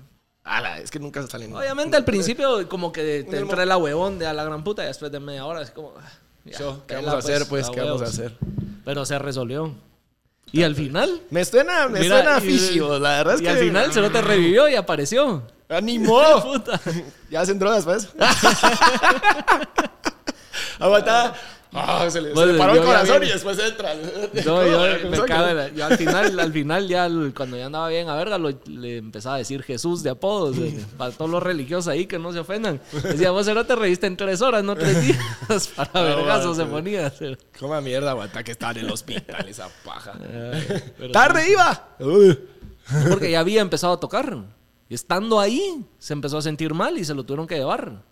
[0.42, 1.56] Ala, es que nunca salen.
[1.56, 4.88] Obviamente al principio como que te entra la huevón de a la gran puta y
[4.88, 5.94] después de media hora es como...
[5.98, 6.12] ah,
[6.44, 7.70] ya, Yo, ¿Qué vamos a hacer, pues?
[7.70, 8.36] ¿Qué vamos a hacer?
[8.84, 9.74] Pero se resolvió.
[10.52, 11.20] Y al final...
[11.30, 13.50] Me suena, me mira, suena y- vos, la verdad es y que.
[13.50, 15.42] al final se no te revivió y apareció.
[15.68, 16.20] ¡Animó!
[16.42, 16.80] Puta.
[17.30, 18.08] ya hacen drogas, pues.
[20.78, 21.34] Aguanta.
[21.76, 23.94] Ah, se le, se Bueno, le paró el corazón y después entra.
[24.46, 27.88] No, yo, me cago en la- yo al final, al final ya cuando ya andaba
[27.88, 31.42] bien a verga, lo- le empezaba a decir Jesús de apodos, eh, para todos los
[31.42, 32.80] religiosos ahí que no se ofendan.
[33.02, 35.68] Decía, vos no te reíste en tres horas, no tres días.
[35.76, 37.12] Para No, vergazo se ponía.
[37.58, 40.12] Coma mierda, aguanta que está en el hospital esa paja.
[40.98, 41.88] Pero ¡Tarde iba!
[43.08, 44.36] Porque ya había empezado a tocar.
[44.88, 48.02] Y estando ahí, se empezó a sentir mal y se lo tuvieron que llevar.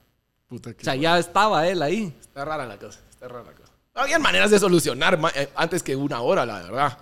[0.48, 2.14] Puta O sea, ya estaba él ahí.
[2.20, 3.42] Está rara la cosa, la.
[3.94, 6.98] Habían maneras de solucionar eh, antes que una hora, la verdad.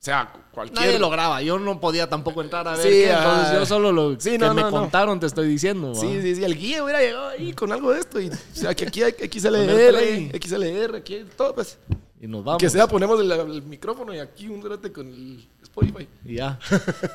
[0.00, 0.86] sea, cualquier.
[0.86, 1.42] Nadie lo graba.
[1.42, 3.10] Yo no podía tampoco entrar a ver Sí, qué.
[3.12, 4.78] Entonces yo solo lo Sí, que no, me no, no.
[4.78, 5.94] contaron te estoy diciendo.
[5.94, 6.44] Sí, sí, sí.
[6.44, 8.20] El guía hubiera llegado ahí con algo de esto.
[8.20, 10.30] Y, o sea, que aquí hay XLR.
[10.40, 11.78] XLR, aquí hay todo, pues.
[12.20, 12.60] Y nos vamos.
[12.60, 16.06] Que sea, ponemos el, el micrófono y aquí un drote con el Spotify.
[16.24, 16.58] Y ya.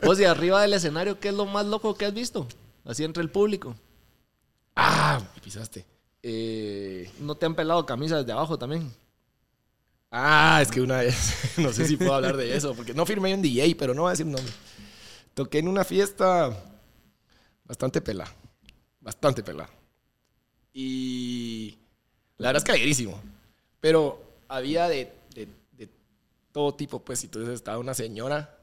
[0.04, 2.48] Vos y arriba del escenario, ¿qué es lo más loco que has visto?
[2.84, 3.76] Así entre el público.
[4.76, 5.86] Ah, me pisaste.
[6.24, 8.92] Eh, ¿No te han pelado camisas de abajo también?
[10.12, 13.34] ah, es que una vez, no sé si puedo hablar de eso, porque no firmé
[13.34, 14.54] un DJ, pero no voy a decir nombre.
[15.34, 16.56] Toqué en una fiesta
[17.66, 18.32] bastante pela,
[19.02, 19.68] bastante pela.
[20.74, 21.78] Y
[22.38, 23.20] la verdad es que alegrísimo.
[23.80, 25.90] Pero había de, de, de
[26.52, 27.24] todo tipo, pues.
[27.24, 28.58] Entonces estaba una señora,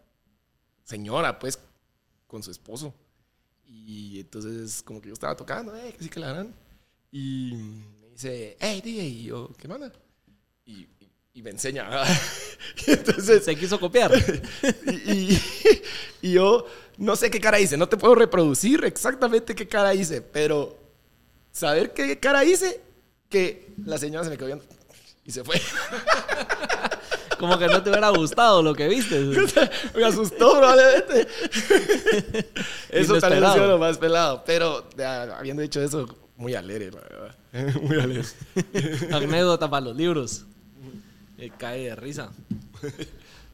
[0.84, 1.58] señora, pues,
[2.26, 2.94] con su esposo.
[3.66, 6.54] Y entonces, como que yo estaba tocando, eh, que sí que la harán.
[7.12, 7.52] Y
[8.00, 9.92] me dice, hey, DJ, y yo, ¿qué manda?
[10.64, 10.88] Y, y-
[11.34, 11.88] y me enseña.
[12.86, 14.12] y entonces, Se quiso copiar.
[15.06, 15.32] y,
[16.22, 16.66] y- yo
[16.98, 20.76] no sé qué cara hice, no te puedo reproducir exactamente qué cara hice, pero
[21.50, 22.80] saber qué cara hice,
[23.28, 24.64] que la señora se me quedó viendo
[25.24, 25.60] y se fue.
[27.38, 29.18] Como que no te hubiera gustado lo que viste.
[29.94, 31.26] me asustó probablemente.
[32.90, 36.06] eso tal vez lo más pelado, pero ya, habiendo dicho eso,
[36.40, 37.36] muy alegre, la verdad.
[37.82, 38.24] Muy alegre.
[39.12, 40.46] Anécdota para los libros.
[41.38, 42.30] Eh, cae de risa.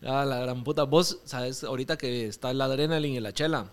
[0.03, 0.85] Ah, la gran puta.
[0.85, 3.73] Vos, sabes, ahorita que está el adrenaline y la chela.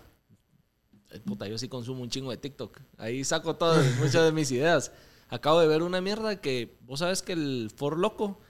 [1.10, 2.80] eh, Puta, yo sí consumo un chingo de TikTok.
[2.96, 4.90] Ahí saco todas, muchas de mis ideas.
[5.28, 8.40] Acabo de ver una mierda que vos sabes que el For Loco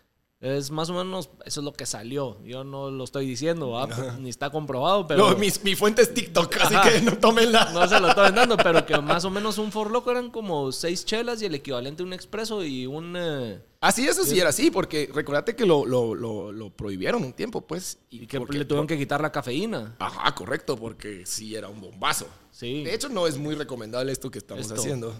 [0.44, 2.36] es más o menos, eso es lo que salió.
[2.44, 3.88] Yo no lo estoy diciendo, ¿va?
[4.20, 6.90] ni está comprobado, pero No, mi, mi fuente es TikTok, así Ajá.
[6.90, 7.70] que no tómenla.
[7.72, 10.70] no se lo estoy dando, pero que más o menos un For Loco eran como
[10.72, 13.14] seis chelas y el equivalente a un expreso y un...
[13.16, 17.22] eh, Ah, sí, eso sí era así, porque recordate que lo, lo, lo, lo prohibieron
[17.22, 17.98] un tiempo, pues.
[18.08, 19.96] y que porque- le tuvieron que quitar la cafeína.
[19.98, 22.26] Ajá, correcto, porque sí era un bombazo.
[22.50, 22.82] Sí.
[22.84, 24.74] De hecho, no es muy recomendable esto que estamos Esto.
[24.80, 25.14] haciendo.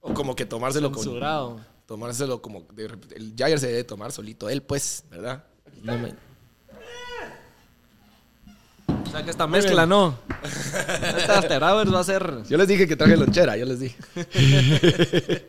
[0.00, 1.04] O como que tomárselo con...
[1.90, 2.62] Tomárselo como...
[2.72, 2.84] de
[3.16, 5.42] el Jagger se debe tomar solito él, pues, ¿verdad?
[5.82, 6.14] No me-
[8.86, 10.16] O sea que esta mezcla no.
[11.18, 12.44] Esta After Hours va a ser.
[12.48, 13.96] Yo les dije que traje lonchera, yo les dije.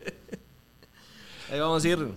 [1.52, 2.08] Ahí vamos a ir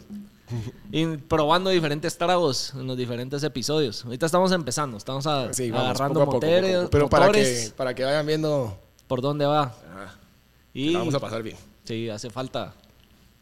[1.28, 4.06] probando diferentes tragos en los diferentes episodios.
[4.06, 6.90] Ahorita estamos empezando, estamos a- Sí, vamos, agarrando poco a poco, motores, poco a poco.
[6.92, 8.78] Pero para que, para que vayan viendo...
[9.06, 9.74] por dónde va.
[9.94, 10.14] ah,
[10.72, 11.58] Y la vamos a pasar bien.
[11.84, 12.72] sí, hace falta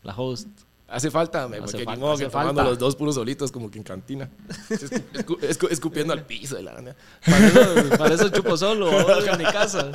[0.03, 0.49] la host.
[0.93, 2.65] Hace falta, me, Hace porque falta, modo que tomando falta.
[2.71, 4.29] los dos puros solitos como que en cantina.
[4.69, 6.97] Escu- escu- escu- escupiendo al piso de la nada.
[7.25, 8.91] Para eso, para eso chupo solo
[9.27, 9.91] en mi casa.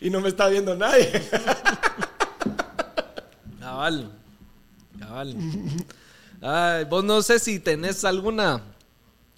[0.00, 1.10] Y no me está viendo nadie.
[3.60, 4.10] Cabal.
[4.98, 5.36] Cabal.
[6.40, 8.62] Ay, vos no sé si tenés alguna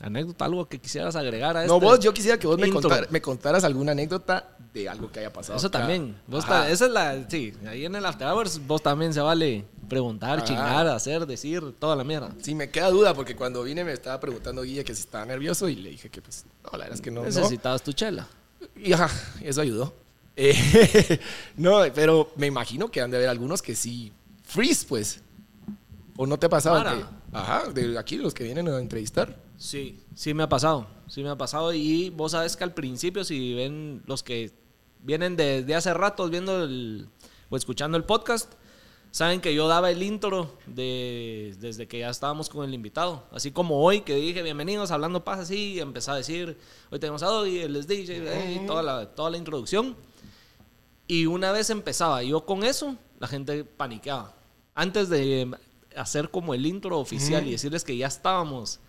[0.01, 3.09] anécdota, algo que quisieras agregar a No, este vos, yo quisiera que vos me, contar-
[3.11, 5.59] me contaras alguna anécdota de algo que haya pasado.
[5.59, 5.81] Eso acá.
[5.81, 6.17] también.
[6.27, 7.29] Vos ta- esa es la.
[7.29, 10.47] Sí, ahí en el After Hours vos también se vale preguntar, Ajá.
[10.47, 12.35] chingar, hacer, decir, toda la mierda.
[12.41, 15.69] Sí, me queda duda porque cuando vine me estaba preguntando Guille que si estaba nervioso
[15.69, 17.21] y le dije que pues, no, la verdad es que no.
[17.21, 17.27] no.
[17.27, 18.27] Necesitabas tu chela.
[18.77, 19.11] Y ajá,
[19.43, 19.95] eso ayudó.
[20.37, 21.21] Eh,
[21.57, 24.13] no, pero me imagino que han de haber algunos que sí,
[24.43, 25.21] freeze pues.
[26.17, 26.83] ¿O no te ha pasado?
[26.83, 29.37] Que- ajá, de aquí los que vienen a entrevistar.
[29.57, 30.87] Sí, sí me ha pasado.
[31.09, 31.73] Sí me ha pasado.
[31.73, 34.53] Y vos sabes que al principio, si ven los que
[35.03, 37.09] vienen desde hace ratos viendo el,
[37.51, 38.53] o escuchando el podcast,
[39.15, 43.23] saben que yo daba el intro de, desde que ya estábamos con el invitado.
[43.31, 46.59] Así como hoy que dije, bienvenidos, hablando paz así, empecé a decir,
[46.91, 49.95] hoy tenemos a Dodi, el DJ, eh, y toda la, toda la introducción.
[51.07, 54.35] Y una vez empezaba yo con eso, la gente paniqueaba.
[54.75, 55.49] Antes de
[55.95, 58.81] hacer como el intro oficial y decirles que ya estábamos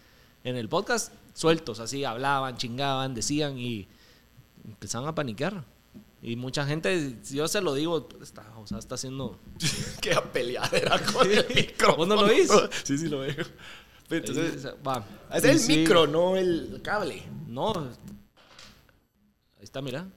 [0.43, 3.87] en el podcast, sueltos, así hablaban, chingaban, decían y
[4.63, 5.63] empezaban a paniquear.
[6.27, 9.39] Y mucha gente, yo se lo digo, está, o sea, está haciendo...
[10.01, 11.95] Qué peleadera con el micro.
[11.97, 12.49] ¿Vos no lo oís?
[12.83, 13.45] Sí, sí lo veo.
[14.09, 15.05] Entonces, va.
[15.31, 17.21] es el sí, micro, no el cable.
[17.45, 17.71] No.
[17.75, 20.07] Ahí está, mira.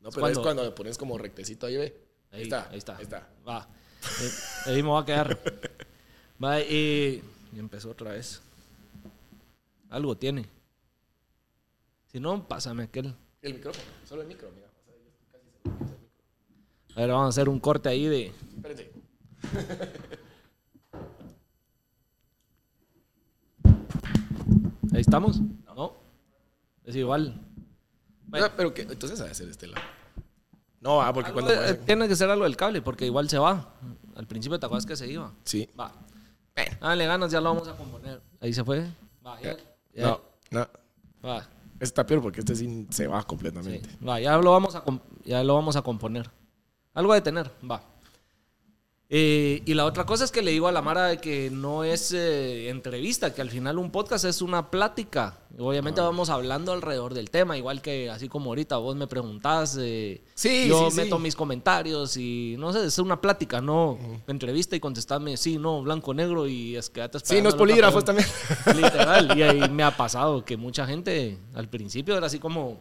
[0.00, 1.96] No, pero es cuando- le pones como rectecito ahí, ve.
[2.32, 2.68] Ahí, está.
[2.68, 2.96] ahí está.
[2.96, 3.28] Ahí está.
[3.46, 3.68] Va.
[4.20, 4.30] Eh,
[4.66, 5.38] Ahí me voy a quedar.
[6.42, 7.22] Va, y,
[7.54, 8.42] y empezó otra vez.
[9.90, 10.44] Algo tiene.
[12.10, 13.14] Si no, pásame aquel.
[13.42, 14.61] El micrófono, solo el micro, mira.
[15.64, 18.32] A ver, vamos a hacer un corte ahí de.
[18.56, 18.92] Espérense.
[24.92, 25.40] Ahí estamos.
[25.74, 25.94] No.
[26.84, 27.40] Es igual.
[28.26, 28.46] Bueno.
[28.46, 29.84] Ah, pero que, entonces ha de ser este lado.
[30.80, 31.76] No, ah, porque Algo cuando.
[31.84, 33.74] tiene que ser algo del cable, porque igual se va.
[34.16, 35.32] Al principio te acuerdas que se iba.
[35.44, 35.68] Sí.
[35.78, 35.92] Va.
[36.54, 36.76] Bueno.
[36.80, 38.20] Dale ganas, ya lo vamos a componer.
[38.40, 38.86] Ahí se fue.
[39.24, 39.56] Va, ya.
[39.94, 40.02] ya.
[40.02, 40.68] No, no.
[41.24, 41.48] Va.
[41.82, 43.88] Está peor porque este sí se va completamente.
[44.06, 44.84] Va, ya lo vamos a,
[45.24, 46.30] ya lo vamos a componer.
[46.94, 47.82] Algo de tener, va.
[49.14, 51.84] Eh, y la otra cosa es que le digo a la Mara de que no
[51.84, 55.38] es eh, entrevista, que al final un podcast es una plática.
[55.58, 56.04] Obviamente Ah.
[56.04, 60.66] vamos hablando alrededor del tema, igual que así como ahorita vos me preguntás, eh, Sí,
[60.66, 61.02] yo sí, sí.
[61.02, 63.98] meto mis comentarios y no sé, es una plática, no
[64.28, 68.26] entrevista y contestarme sí, no, blanco, negro y es quédate Sí, no es polígrafos también.
[68.74, 69.36] Literal.
[69.38, 72.80] Y ahí me ha pasado que mucha gente al principio era así como,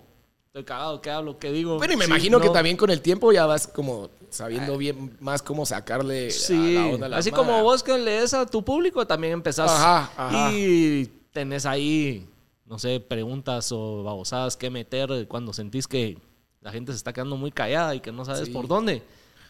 [0.51, 1.39] estoy cagado, ¿qué hablo?
[1.39, 1.77] ¿Qué digo?
[1.77, 5.15] Bueno, y me Sí, imagino que también con el tiempo ya vas como sabiendo bien
[5.21, 7.43] más cómo sacarle Sí, a la onda a la así mara.
[7.45, 9.71] como vos que lees a tu público, también empezás.
[9.71, 10.51] Ajá, ajá.
[10.51, 12.27] Y tenés ahí,
[12.65, 16.17] no sé, preguntas o babosadas que meter cuando sentís que
[16.59, 18.51] la gente se está quedando muy callada y que no sabes Sí.
[18.51, 19.01] por dónde.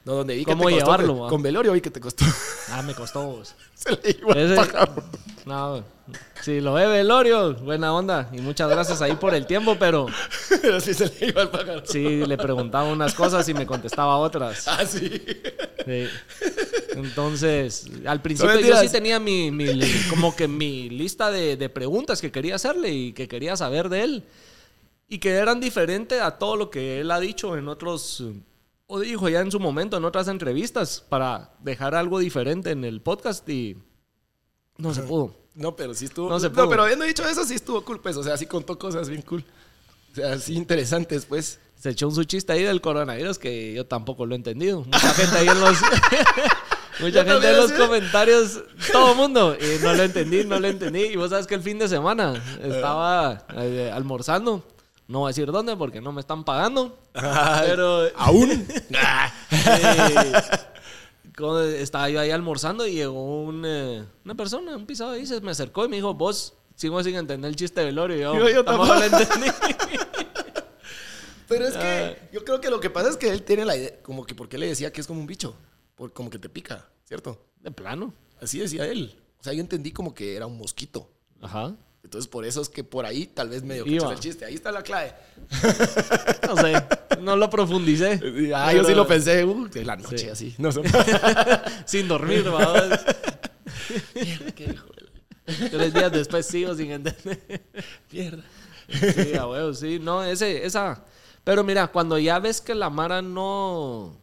[0.03, 1.29] No, donde vi ¿Cómo que te costó, llevarlo, que-?
[1.29, 2.25] Con Velorio vi que te costó.
[2.69, 3.23] Ah, me costó.
[3.23, 3.53] vos.
[3.75, 4.93] Se le iba Ese- pájaro.
[5.45, 5.83] No,
[6.41, 8.29] si lo ve Velorio, buena onda.
[8.31, 10.05] Y muchas gracias ahí por el tiempo, pero
[10.61, 11.83] Pero sí se le iba el pájaro.
[11.85, 14.67] sí le preguntaba unas cosas y me contestaba otras.
[14.67, 15.21] Ah, sí.
[15.85, 16.07] Sí.
[16.95, 19.67] Entonces, al principio yo sí tenía mi, mi
[20.09, 24.03] como que mi lista de, de preguntas que quería hacerle y que quería saber de
[24.03, 24.23] él.
[25.07, 28.23] Y que eran diferentes a todo lo que él ha dicho en otros,
[28.91, 33.01] o dijo ya en su momento en otras entrevistas, para dejar algo diferente en el
[33.01, 33.77] podcast y
[34.77, 35.35] no se pudo.
[35.55, 36.29] No, pero sí estuvo.
[36.29, 36.69] No se No, pudo.
[36.69, 38.15] pero habiendo dicho eso, sí estuvo cool, pues.
[38.17, 39.43] O sea, sí contó cosas bien cool.
[40.11, 41.59] O sea, sí interesantes, pues.
[41.75, 44.83] Se echó un su chiste ahí del coronavirus que yo tampoco lo he entendido.
[44.83, 45.77] Mucha gente ahí en los...
[46.99, 50.67] Mucha gente también en los comentarios, todo el mundo, y no lo entendí, no lo
[50.67, 51.05] entendí.
[51.05, 54.63] Y vos sabes que el fin de semana estaba eh, almorzando.
[55.11, 56.97] No voy a decir dónde porque no me están pagando.
[57.13, 58.49] Pero ¿Aún?
[61.59, 65.41] eh, estaba yo ahí almorzando y llegó un, eh, una persona, un pisado ahí, se
[65.41, 68.15] me acercó y me dijo, vos sigo sin entender el chiste de velorio.
[68.17, 69.47] Y yo, Yo- yo tampoco lo entendí.
[71.47, 72.29] Pero es que Ah.
[72.31, 74.57] yo creo que lo que pasa es que él tiene la idea, como que porque
[74.57, 75.53] le decía que es como un bicho,
[75.95, 77.43] por, como que te pica, ¿cierto?
[77.59, 78.13] De plano.
[78.41, 79.19] Así decía él.
[79.39, 81.09] O sea, yo entendí como que era un mosquito.
[81.41, 81.75] Ajá.
[82.03, 84.43] Entonces, por eso es que por ahí tal vez medio cachó el chiste.
[84.45, 85.13] Ahí está la clave.
[86.47, 86.73] No sé,
[87.21, 88.19] no lo profundicé.
[88.53, 90.27] Ah, yo sí lo pensé, uh, de la noche Sí.
[90.27, 90.55] así.
[90.57, 90.81] No sé.
[91.85, 92.99] Sin dormir, ¿va?
[94.55, 95.69] ¿Qué dijo él?
[95.69, 97.63] Tres días después sigo sin entender.
[98.11, 98.43] Mierda.
[98.89, 99.99] Sí, a huevo, sí.
[99.99, 101.05] No, ese, esa.
[101.43, 104.17] Pero mira, cuando ya ves que la Mara no.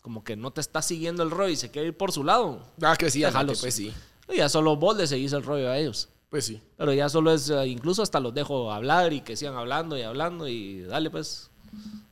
[0.00, 2.64] Como que no te está siguiendo el rollo y se quiere ir por su lado.
[2.82, 3.92] Ah, que sí, que pues sí.
[4.34, 6.08] Ya solo vos le seguís el rollo a ellos.
[6.30, 6.60] Pues sí.
[6.76, 7.48] Pero ya solo es.
[7.50, 11.50] eh, incluso hasta los dejo hablar y que sigan hablando y hablando y dale, pues.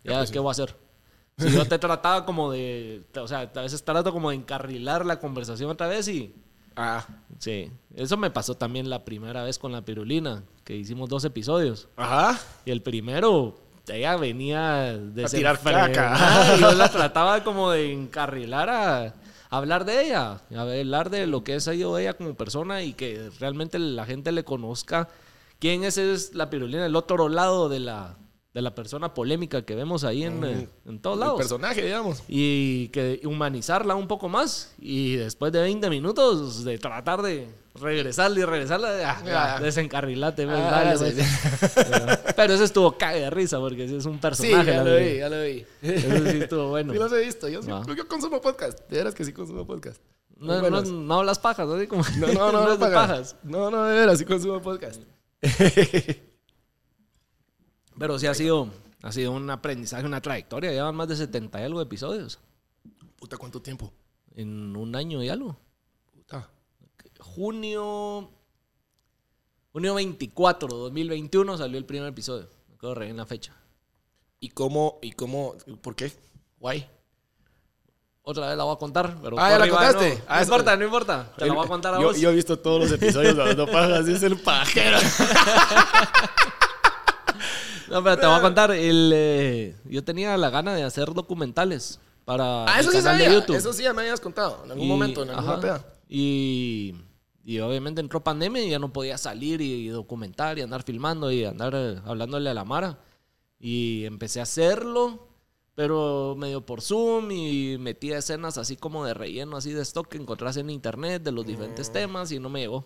[0.04, 0.76] Ya, ¿qué voy a hacer?
[1.38, 3.04] Si yo te trataba como de.
[3.20, 6.34] O sea, a veces trato como de encarrilar la conversación otra vez y.
[6.76, 7.04] Ah.
[7.38, 11.88] Sí, eso me pasó también la primera vez con la pirulina, que hicimos dos episodios.
[11.96, 12.38] Ajá.
[12.64, 13.54] Y el primero,
[13.86, 15.60] ella venía de A tirar.
[16.56, 19.14] Y yo la trataba como de encarrilar a
[19.50, 23.78] hablar de ella, hablar de lo que es sido ella como persona y que realmente
[23.78, 25.08] la gente le conozca
[25.58, 28.16] quién es, es la pirulina, el otro lado de la,
[28.56, 32.22] de la persona polémica que vemos ahí en, eh, en todos El lados personaje, digamos.
[32.26, 38.40] y que humanizarla un poco más y después de 20 minutos de tratar de regresarle
[38.40, 39.60] y regresarle ah, ya, Ah.
[39.60, 41.20] desencarrilate pues, Ah, dale, sí,
[41.60, 41.74] pues.
[41.90, 44.96] Pero, pero ese estuvo cague de risa porque es un Sí, personaje ya la lo
[44.96, 45.66] vi, ya lo vi.
[45.82, 47.48] Ese sí estuvo bueno Sí los he visto.
[47.48, 47.82] Yo, sí- Ah.
[47.94, 48.78] yo consumo podcast.
[48.88, 50.00] De veras que sí consumo podcast.
[50.38, 52.94] No, no, no hablas pajas así como No, no, no, no, de pagas.
[53.08, 55.02] pajas No, no, de veras, sí consumo podcast.
[57.98, 58.70] Pero sí ha sido
[59.02, 62.38] ha sido un aprendizaje una trayectoria llevan más de 70 y algo de episodios
[63.18, 63.92] Puta, ¿cuánto tiempo?
[64.34, 65.56] en un año y algo
[66.12, 66.48] Puta.
[67.20, 68.30] junio
[69.72, 73.54] junio 24 2021 salió el primer episodio me acuerdo re bien la fecha
[74.38, 76.12] ¿Y cómo, y cómo, por qué?
[76.60, 76.86] Guay.
[78.22, 80.16] Otra vez la voy a contar, pero Ah, ¿ya la contaste?
[80.16, 81.32] No, Ah, no importa, no importa.
[81.38, 82.20] Te la voy a contar a yo, vos.
[82.20, 84.06] Yo he visto todos los episodios de Hablando Pajas.
[84.06, 84.98] Es el pajero.
[87.90, 88.70] No, pero te voy a contar.
[88.72, 93.12] El, eh, yo tenía la gana de hacer documentales para Ah, mi eso sí canal
[93.20, 93.28] sabía.
[93.28, 93.56] de YouTube.
[93.56, 94.62] Eso sí ya me habías contado.
[94.64, 95.60] En algún Y- momento, en alguna ajá.
[95.60, 95.86] peda.
[96.08, 96.94] Y,
[97.44, 101.44] y obviamente entró pandemia y ya no podía salir y, documentar y andar filmando y
[101.44, 102.98] andar eh, hablándole a la Mara.
[103.58, 105.28] Y empecé a hacerlo,
[105.74, 110.18] pero medio por Zoom y metía escenas así como de relleno, así de stock que
[110.18, 112.84] encontrás en internet de los diferentes temas y no me llegó.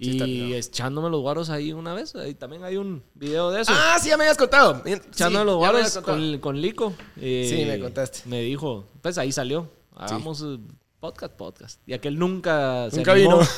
[0.00, 3.72] Sí, y echándome los guaros ahí una vez, ahí también hay un video de eso.
[3.74, 4.80] Ah, sí, ya me habías contado.
[4.84, 6.94] Sí, Echándome los guaros con, con Lico.
[7.20, 8.20] eh, Sí, me contaste.
[8.26, 9.68] Me dijo, pues ahí salió.
[9.96, 10.58] Hagamos eh,
[11.00, 11.80] podcast, podcast.
[11.86, 13.38] Y aquel nunca se Nunca animó.
[13.38, 13.48] vino.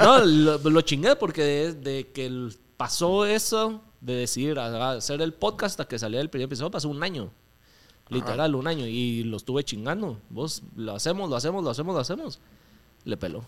[0.00, 2.48] no, lo, lo chingué porque de, de que
[2.78, 4.26] pasó eso de
[4.58, 7.30] a hacer el podcast hasta que salía el primer episodio, pasó un año.
[8.08, 8.86] Literal, un año.
[8.86, 10.18] Y lo estuve chingando.
[10.30, 12.40] Vos, lo hacemos, lo hacemos, lo hacemos, lo hacemos.
[13.04, 13.44] Le peló.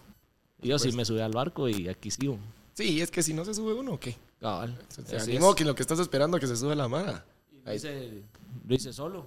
[0.62, 2.38] Y yo sí me subí al barco y aquí sigo.
[2.74, 4.16] Sí, es que si no se sube uno, ¿o qué?
[4.40, 4.76] Cabal.
[4.88, 7.24] Se Así animó que lo que estás esperando que se sube la mara.
[7.64, 8.22] Lo hice,
[8.66, 9.26] lo hice solo.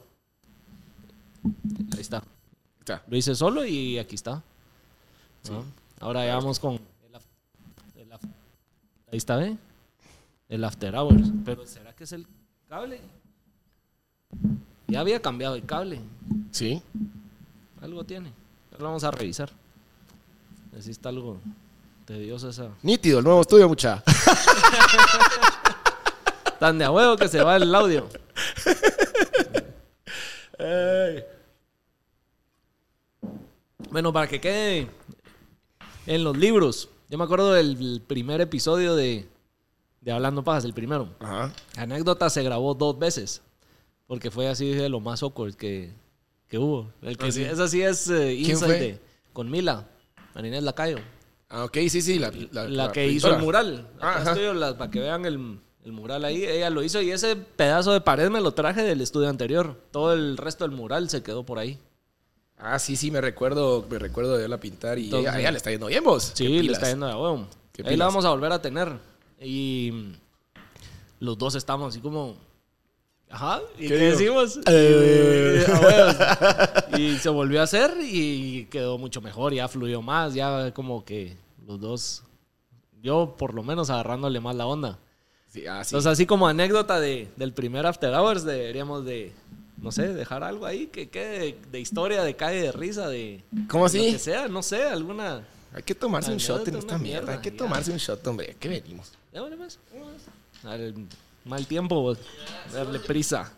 [1.93, 2.23] Ahí está.
[2.79, 3.03] Está.
[3.07, 4.41] Lo hice solo y aquí está.
[5.49, 5.65] ¿No?
[5.99, 6.81] Ahora ya vamos con el
[8.01, 8.19] el af-
[9.11, 9.57] Ahí está, ¿eh?
[10.49, 11.29] El After Hours.
[11.45, 12.25] Pero ¿será que es el
[12.67, 12.99] cable?
[14.87, 15.99] Ya había cambiado el cable.
[16.51, 16.81] Sí.
[17.81, 18.31] Algo tiene.
[18.77, 19.51] Lo vamos a revisar.
[20.71, 21.39] Necesita algo.
[22.05, 22.69] tediosa esa.
[22.81, 24.03] Nítido, el nuevo estudio, mucha.
[26.59, 28.07] Tan de a huevo que se va el audio.
[33.89, 34.87] Bueno, para que quede
[36.05, 36.89] en los libros.
[37.09, 39.27] Yo me acuerdo del primer episodio de,
[40.01, 41.09] de Hablando Pajas, el primero.
[41.19, 41.51] Ajá.
[41.75, 43.41] Anécdota se grabó dos veces.
[44.07, 45.91] Porque fue así de lo más awkward que,
[46.47, 46.91] que hubo.
[47.01, 47.49] El que Ah, sí- sí.
[47.49, 48.99] Esa sí es eh,
[49.33, 49.87] con Mila,
[50.35, 50.97] Marinés Lacayo.
[51.49, 52.17] Ah, ok, sí, sí.
[52.19, 53.87] La, La, la- que hizo el mural.
[53.99, 56.45] Ah, Acá estoy para que vean el, el mural ahí.
[56.45, 59.75] Ella lo hizo y ese pedazo de pared me lo traje del estudio anterior.
[59.91, 61.77] Todo el resto del mural se quedó por ahí.
[62.57, 65.57] Ah, sí, sí, me recuerdo, me recuerdo de verla pintar y Entonces- ella, ella le
[65.57, 66.31] está yendo bien, vos.
[66.35, 67.47] Sí, le está yendo de huevo.
[67.83, 68.93] Ahí la vamos a volver a tener.
[69.41, 70.11] Y
[71.19, 72.37] los dos estamos así como.
[73.31, 73.61] Ajá.
[73.77, 74.41] ¿Y qué, digo?
[74.45, 74.59] decimos?
[74.67, 75.65] Eh.
[75.67, 76.15] Y, a huevos.
[76.99, 79.53] Y se volvió a hacer y quedó mucho mejor.
[79.53, 80.33] Ya fluyó más.
[80.33, 82.23] Ya como que los dos.
[83.01, 84.99] Yo, por lo menos, agarrándole más la onda.
[85.47, 85.89] Sí, ah, sí.
[85.89, 89.33] Entonces, así como anécdota de, del primer After Hours, deberíamos de,
[89.77, 93.85] no sé, dejar algo ahí que quede de, historia, de calle de risa, de ¿Cómo
[93.85, 94.19] lo que así?
[94.19, 95.41] sea, no sé, alguna.
[95.73, 97.21] Hay que tomarse un shot en esta mierda.
[97.21, 97.57] mierda, Hay que ya.
[97.57, 98.55] tomarse un shot, hombre.
[98.59, 99.11] ¿Qué venimos?
[99.33, 100.13] Démosle más, démosle
[100.63, 101.01] más.
[101.45, 102.19] Mal tiempo, vos.
[102.71, 103.51] darle prisa.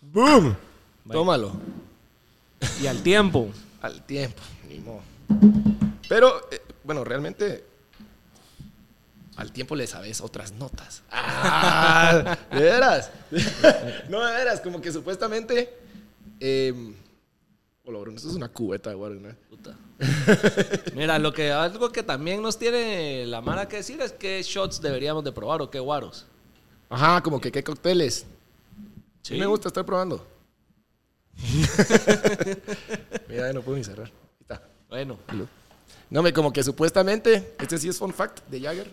[0.00, 0.56] ¡Boom!
[1.10, 1.52] Tómalo.
[2.80, 3.50] Y al tiempo.
[3.82, 5.02] Al tiempo, ni modo.
[6.08, 7.64] Pero, eh, bueno, realmente
[9.36, 11.02] al tiempo le sabes otras notas.
[11.10, 13.10] Ah, ¿De veras?
[14.08, 15.76] no, de veras, como que supuestamente...
[16.40, 16.94] Eh,
[17.84, 19.34] hola, Bruno, esto es una cubeta de.
[19.48, 19.76] Puta.
[20.94, 24.80] Mira, lo que, algo que también nos tiene la mara que decir es qué shots
[24.80, 26.26] deberíamos de probar o qué guaros.
[26.88, 28.26] Ajá, como que qué cócteles.
[29.22, 29.34] Sí.
[29.38, 30.26] Me gusta, estoy probando.
[33.28, 34.06] Mira, no puedo ni cerrar.
[34.06, 34.62] Ahí está.
[34.88, 35.18] Bueno.
[36.08, 38.90] No, me como que supuestamente, este sí es fun fact de Jagger.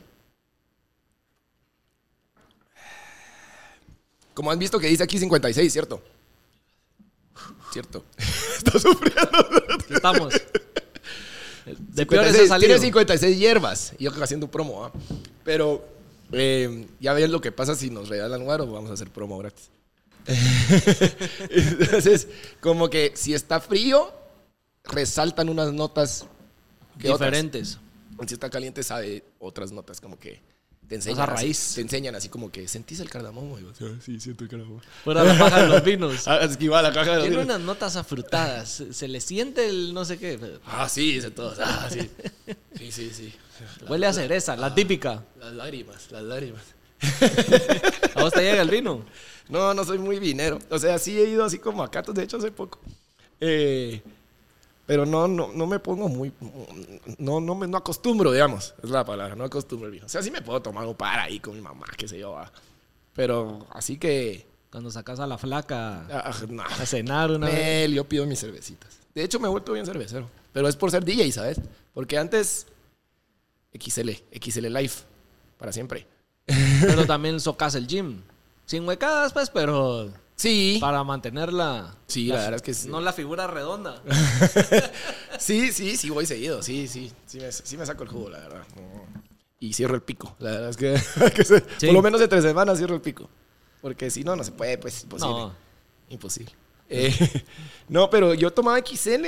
[4.34, 6.02] Como han visto que dice aquí 56, ¿cierto?
[7.72, 8.04] Cierto.
[8.58, 9.66] Está sufriendo.
[9.90, 10.34] estamos.
[11.66, 12.68] De 56, peores salido.
[12.68, 13.94] tiene 56 hierbas.
[13.98, 14.92] Y yo haciendo promo, ¿ah?
[15.46, 15.93] Pero
[16.34, 19.70] eh, ya ven lo que pasa si nos regalan guaro, vamos a hacer promo gratis.
[21.50, 22.28] Entonces,
[22.62, 24.14] como que si está frío,
[24.84, 26.26] resaltan unas notas
[27.00, 27.30] que otras.
[27.30, 27.80] Diferentes.
[28.28, 30.42] Si está caliente, sabe otras notas, como que
[30.88, 31.22] te enseñan.
[31.30, 31.72] a así, raíz.
[31.76, 33.60] te enseñan así como que sentís el cardamomo.
[33.60, 34.82] Y "Ah, sí, siento el cardamomo.
[35.04, 36.24] Fuera la paja de los vinos.
[36.28, 37.56] Ah, esquiva la caja de los Tiene vinos.
[37.56, 38.84] unas notas afrutadas.
[38.92, 40.40] Se- le siente el no sé qué.
[40.66, 41.60] Ah, sí, dice todos.
[41.60, 42.10] Ah, sí.
[42.78, 43.34] Sí, sí, sí.
[43.88, 45.24] Huele a cereza, la típica.
[45.40, 46.64] Las lágrimas, las lágrimas.
[48.16, 49.06] ¿A vos te llega el vino?
[49.50, 50.60] No, no soy muy vinero.
[50.70, 52.80] O sea, sí he ido así como a Catos, de hecho, hace poco.
[53.40, 54.02] Eh,
[54.86, 56.32] pero no, no, no me pongo muy...
[57.18, 58.74] No, no me no acostumbro, digamos.
[58.84, 60.06] Es la palabra, no acostumbro el vino.
[60.06, 62.32] O sea, sí me puedo tomar un par ahí con mi mamá, qué sé yo.
[62.32, 62.52] va.
[63.14, 64.46] Pero así que...
[64.70, 66.64] Cuando sacas a la flaca ah, no.
[66.64, 67.56] a cenar una vez.
[67.56, 68.98] Nel, yo pido mis cervecitas.
[69.14, 70.28] De hecho, me he vuelto bien cervecero.
[70.52, 71.62] Pero es por ser DJ, ¿sabes?
[71.94, 72.66] Porque antes...
[73.80, 75.04] XL, XL Life.
[75.60, 76.08] Para siempre.
[76.82, 78.22] Pero también socas el gym.
[78.66, 80.78] Sin huecadas, pues, pero Sí.
[80.82, 81.96] para mantenerla.
[82.08, 82.90] Sí, la verdad es que sí.
[82.90, 84.02] No la figura redonda.
[85.40, 86.62] Sí, sí, sí, voy seguido.
[86.62, 87.12] Sí, sí.
[87.26, 88.64] Sí me, sí me saco el jugo, la verdad.
[89.60, 90.36] Y cierro el pico.
[90.40, 90.94] La verdad es que,
[91.36, 91.88] que se- Sí.
[91.88, 93.30] por lo menos de tres semanas cierro el pico.
[93.82, 95.34] Porque si no, no se puede, pues imposible.
[95.34, 95.56] No.
[96.10, 96.52] Imposible.
[96.90, 97.14] Eh,
[97.90, 99.26] no, pero yo tomaba XL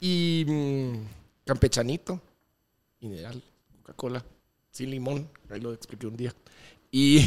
[0.00, 0.94] y mm,
[1.46, 2.20] campechanito,
[3.00, 3.42] mineral,
[3.82, 4.24] Coca-Cola,
[4.70, 5.28] sin limón.
[5.50, 6.34] Ahí lo expliqué un día.
[6.90, 7.20] Y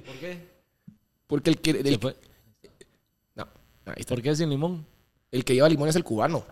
[0.00, 0.48] ¿Por qué?
[1.26, 1.72] porque el que,
[3.90, 4.14] ahí está.
[4.14, 4.86] ¿Por qué sin limón?
[5.30, 6.44] el que lleva limón es el cubano.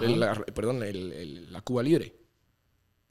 [0.00, 2.14] El- la- perdón, el- el- la Cuba Libre.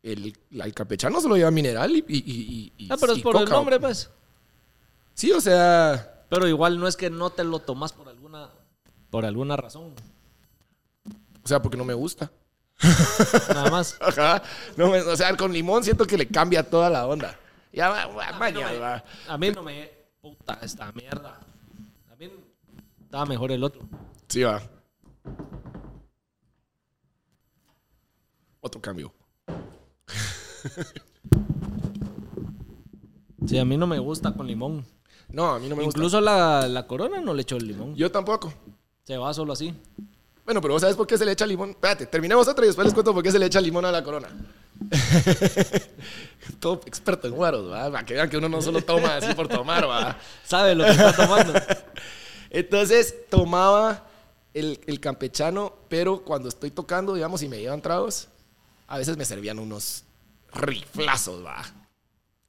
[0.03, 3.35] El, el campechano se lo lleva mineral y, y- y- y- Ah, pero es por
[3.37, 3.53] el coca.
[3.55, 4.09] nombre, pues.
[5.13, 8.49] Sí, o sea, Pero igual no es que no te lo tomas por alguna,
[9.09, 9.93] por alguna razón.
[11.43, 12.29] o sea, porque no me gusta.
[13.49, 13.97] Nada más.
[14.01, 14.43] Ajá.
[14.75, 17.39] No me- o sea, con limón siento que le cambia toda la onda.
[17.73, 19.03] Ya va, va, A mí, vaya, no me, va.
[19.27, 19.89] a mí no me...
[20.21, 21.39] Puta, esta mierda.
[23.07, 23.87] Estaba mejor el otro.
[24.27, 24.61] Sí, va.
[28.59, 29.13] Otro cambio.
[33.47, 34.85] Sí, a mí no me gusta con limón.
[35.29, 35.97] No, a mí no me gusta.
[35.97, 37.95] Incluso la, la corona no le echo el limón.
[37.95, 38.53] Yo tampoco.
[39.05, 39.73] Se va solo así.
[40.43, 41.69] Bueno, pero ¿vos sabes por qué se le echa limón?
[41.69, 44.03] Espérate, terminemos otra y después les cuento por qué se le echa limón a la
[44.03, 44.27] corona.
[46.59, 47.89] Todo experto en guaros, ¿va?
[47.89, 50.17] Para que vean que uno no solo toma así por tomar, ¿va?
[50.43, 51.53] Sabe lo que está tomando.
[52.49, 54.07] Entonces tomaba
[54.53, 58.27] el, el campechano, pero cuando estoy tocando, digamos, y me llevan tragos,
[58.87, 60.03] a veces me servían unos
[60.53, 61.63] riflazos, va.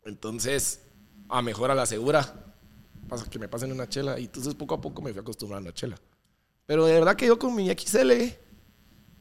[0.05, 0.81] Entonces,
[1.29, 2.35] a mejor a la segura,
[3.09, 5.75] pasa que me pasen una chela y entonces poco a poco me fui acostumbrando a
[5.75, 5.99] chela.
[6.67, 8.13] Pero de verdad que yo con mi XL,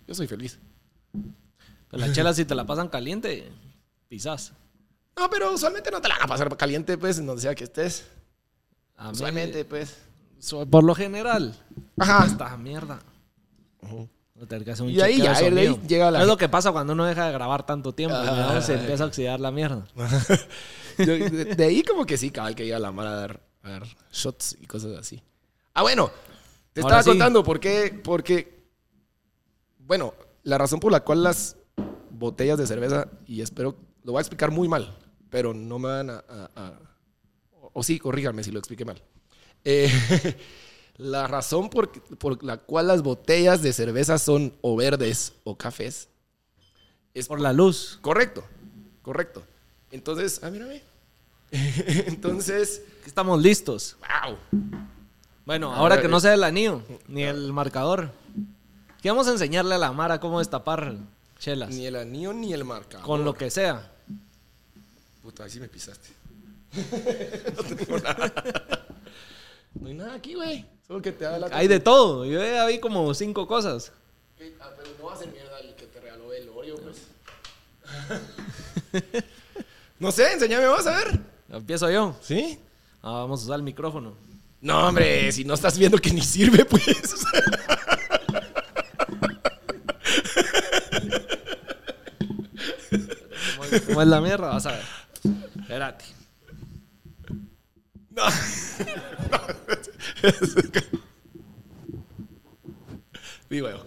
[0.08, 0.60] yo soy feliz.
[1.90, 3.50] Pues la chela, si te la pasan caliente,
[4.10, 4.54] pisas.
[5.18, 7.64] No, pero usualmente no te la van a pasar caliente, pues, en donde sea que
[7.64, 8.06] estés.
[8.98, 9.96] A mí, Usualmente, pues.
[10.70, 11.56] Por lo general,
[11.98, 12.26] Ajá.
[12.26, 13.00] esta mierda.
[14.64, 15.80] Que hacer un Y ahí ya, ahí sonido.
[15.88, 18.16] llega la- Es lo que pasa cuando uno deja de grabar tanto tiempo.
[18.16, 18.52] Ah.
[18.54, 18.62] ¿no?
[18.62, 19.88] Se empieza a oxidar la mierda.
[21.00, 23.70] Yo- de, de ahí como que sí, cabal, que llega la mara a dar, a
[23.72, 25.24] dar shots y cosas así.
[25.74, 26.12] Ah, bueno.
[26.74, 27.10] Te Ahora estaba sí.
[27.10, 28.64] contando por qué, porque,
[29.80, 30.14] bueno,
[30.44, 31.58] la razón por la cual las
[32.12, 34.96] botellas de cerveza, y espero, lo voy a explicar muy mal,
[35.32, 36.24] pero no me van a...
[36.30, 36.80] a- a-
[37.60, 39.02] o, o sí, corríganme si lo expliqué mal.
[39.70, 39.92] Eh,
[40.98, 46.08] la razón por, por la cual las botellas de cerveza son o verdes o cafés
[47.14, 47.98] es Por la luz.
[48.02, 48.46] Correcto,
[49.02, 49.44] correcto.
[49.92, 50.84] Entonces, ah, mírame.
[51.52, 53.98] Entonces, Estamos listos.
[54.00, 54.38] wow.
[55.46, 58.12] Bueno, ahora ver, que no eh, sea el anillo, ni el marcador.
[59.02, 60.96] ¿Qué vamos a enseñarle a la Mara cómo destapar
[61.40, 61.70] chelas?
[61.72, 63.06] Ni el anillo ni el marcador.
[63.06, 63.92] Con lo que sea.
[65.22, 66.10] Puta, ahí sí me pisaste.
[67.56, 68.87] no tengo nada.
[69.74, 70.66] No hay nada aquí, güey.
[70.88, 71.50] Solo que te da la.
[71.52, 72.26] Hay de todo.
[72.26, 73.92] Yo ya vi como cinco cosas.
[74.60, 77.08] Ah, pero no va a ser mierda el que te regaló el Oreo, pues.
[80.00, 81.20] no sé, enséñame, vas a ver.
[81.50, 82.16] Empiezo yo.
[82.22, 82.60] ¿Sí?
[83.02, 84.16] Ah, vamos a usar el micrófono.
[84.62, 86.84] No, hombre, si no estás viendo que ni sirve, pues.
[93.56, 94.48] ¿Cómo es, cómo es la mierda?
[94.50, 94.84] Vas a ver.
[95.60, 96.17] Espérate.
[98.18, 98.24] No.
[103.50, 103.84] Huevo.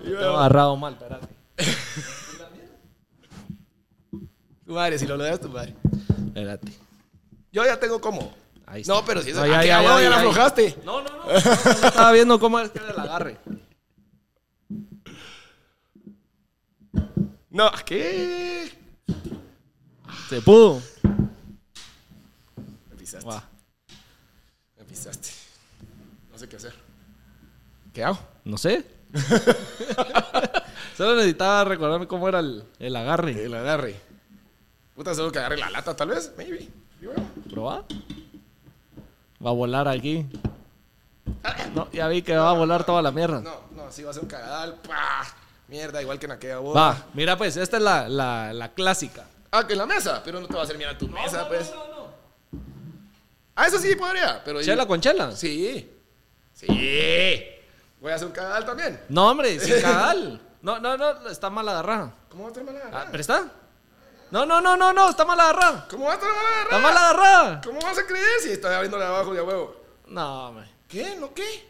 [0.00, 1.28] Vi, Te agarrado mal, espérate.
[4.64, 5.74] Tu madre, si lo logras, tu madre.
[6.28, 6.72] Espérate.
[7.52, 8.32] Yo ya tengo como.
[8.64, 8.94] Ahí está.
[8.94, 9.40] No, pero si eso.
[9.40, 10.78] No, ya, ya, ya, ya la aflojaste.
[10.84, 11.26] No, no, no.
[11.26, 13.38] no, no estaba viendo cómo es que el agarre.
[17.50, 18.72] No, ¿qué?
[20.30, 20.80] Se pudo.
[22.90, 22.96] Me
[26.32, 26.74] No sé qué hacer.
[27.92, 28.18] ¿Qué hago?
[28.44, 28.84] No sé.
[30.96, 33.44] Solo necesitaba recordarme cómo era el, el agarre.
[33.44, 33.96] El agarre.
[34.94, 36.32] Puta, solo que agarre la lata, tal vez.
[36.36, 36.68] Maybe.
[37.00, 37.24] Y bueno.
[37.48, 37.84] ¿Proba?
[39.44, 40.26] Va a volar aquí.
[41.74, 43.40] No, ya vi que va a volar toda la mierda.
[43.40, 44.74] No, no, sí va a ser un cagadal.
[44.86, 45.24] ¡Pah!
[45.68, 46.80] Mierda, igual que en aquella boda.
[46.80, 49.24] Va, mira pues, esta es la, la, la clásica.
[49.52, 50.20] Ah, que en la mesa.
[50.24, 51.72] Pero no te va a hacer mierda tu mesa, pues.
[53.60, 54.40] Ah, eso sí podría.
[54.44, 55.34] Pero ¿Chela con chela?
[55.34, 55.90] Sí.
[56.54, 57.44] Sí.
[58.00, 59.00] Voy a hacer un cagadal también.
[59.08, 60.40] No, hombre, sin cagal.
[60.62, 62.14] No, no, no, está mal agarrada.
[62.30, 63.08] ¿Cómo va a estar mal Ah, agarrada?
[63.10, 63.48] ¿Pero está?
[64.30, 65.86] No, no, no, no, no, está mal agarrada.
[65.90, 66.94] ¿Cómo va a estar mal Está agarrada?
[66.94, 67.60] mal agarrada.
[67.64, 69.76] ¿Cómo vas a creer si estoy abriéndole abajo de a huevo?
[70.06, 70.68] No, hombre.
[70.88, 71.16] ¿Qué?
[71.16, 71.66] ¿No qué?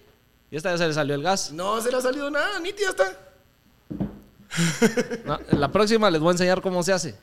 [0.50, 1.52] Y esta ya se le salió el gas.
[1.52, 3.16] No se le ha salido nada, nítida está.
[5.24, 7.18] No, la próxima les voy a enseñar cómo se hace.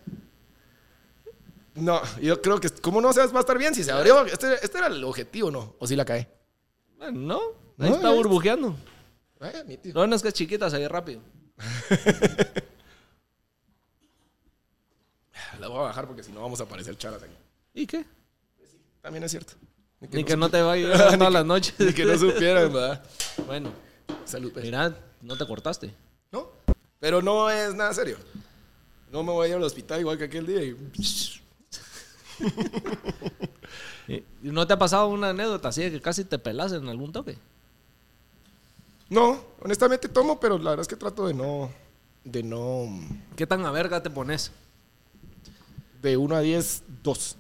[1.76, 4.26] No, yo creo que, ¿cómo no se va a estar bien si se abrió?
[4.26, 5.76] Este, este era el objetivo, ¿no?
[5.80, 6.28] ¿O si la cae?
[6.98, 7.40] Bueno, no,
[7.78, 8.76] ahí No, está burbujeando.
[9.40, 11.22] Lo bueno es que es chiquita, se ve rápido.
[15.60, 17.36] La voy a bajar porque si no vamos a aparecer charas aquí.
[17.74, 18.06] ¿Y qué?
[19.02, 19.54] También es cierto.
[20.12, 21.74] Ni que no te vaya a todas las noches.
[21.78, 23.04] Ni que no supieran, ¿verdad?
[23.46, 23.72] Bueno,
[24.26, 24.72] Salud, pues.
[25.22, 25.94] no te cortaste.
[26.32, 26.50] ¿No?
[27.00, 28.18] Pero no es nada serio.
[29.12, 30.76] No me voy a ir al hospital igual que aquel día y...
[34.08, 34.14] ¿Y
[34.44, 37.12] y no te ha pasado una anécdota así de que casi te pelas en algún
[37.12, 37.38] toque?
[39.10, 41.72] No, honestamente tomo, pero la verdad es que trato de no...
[42.24, 42.88] De no...
[43.36, 44.52] ¿Qué tan a verga te pones
[46.02, 47.38] De 1 a 10, 2.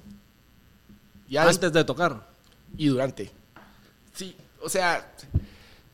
[1.28, 2.36] Ya antes de tocar?
[2.78, 3.32] y durante.
[4.14, 5.12] Sí, o sea,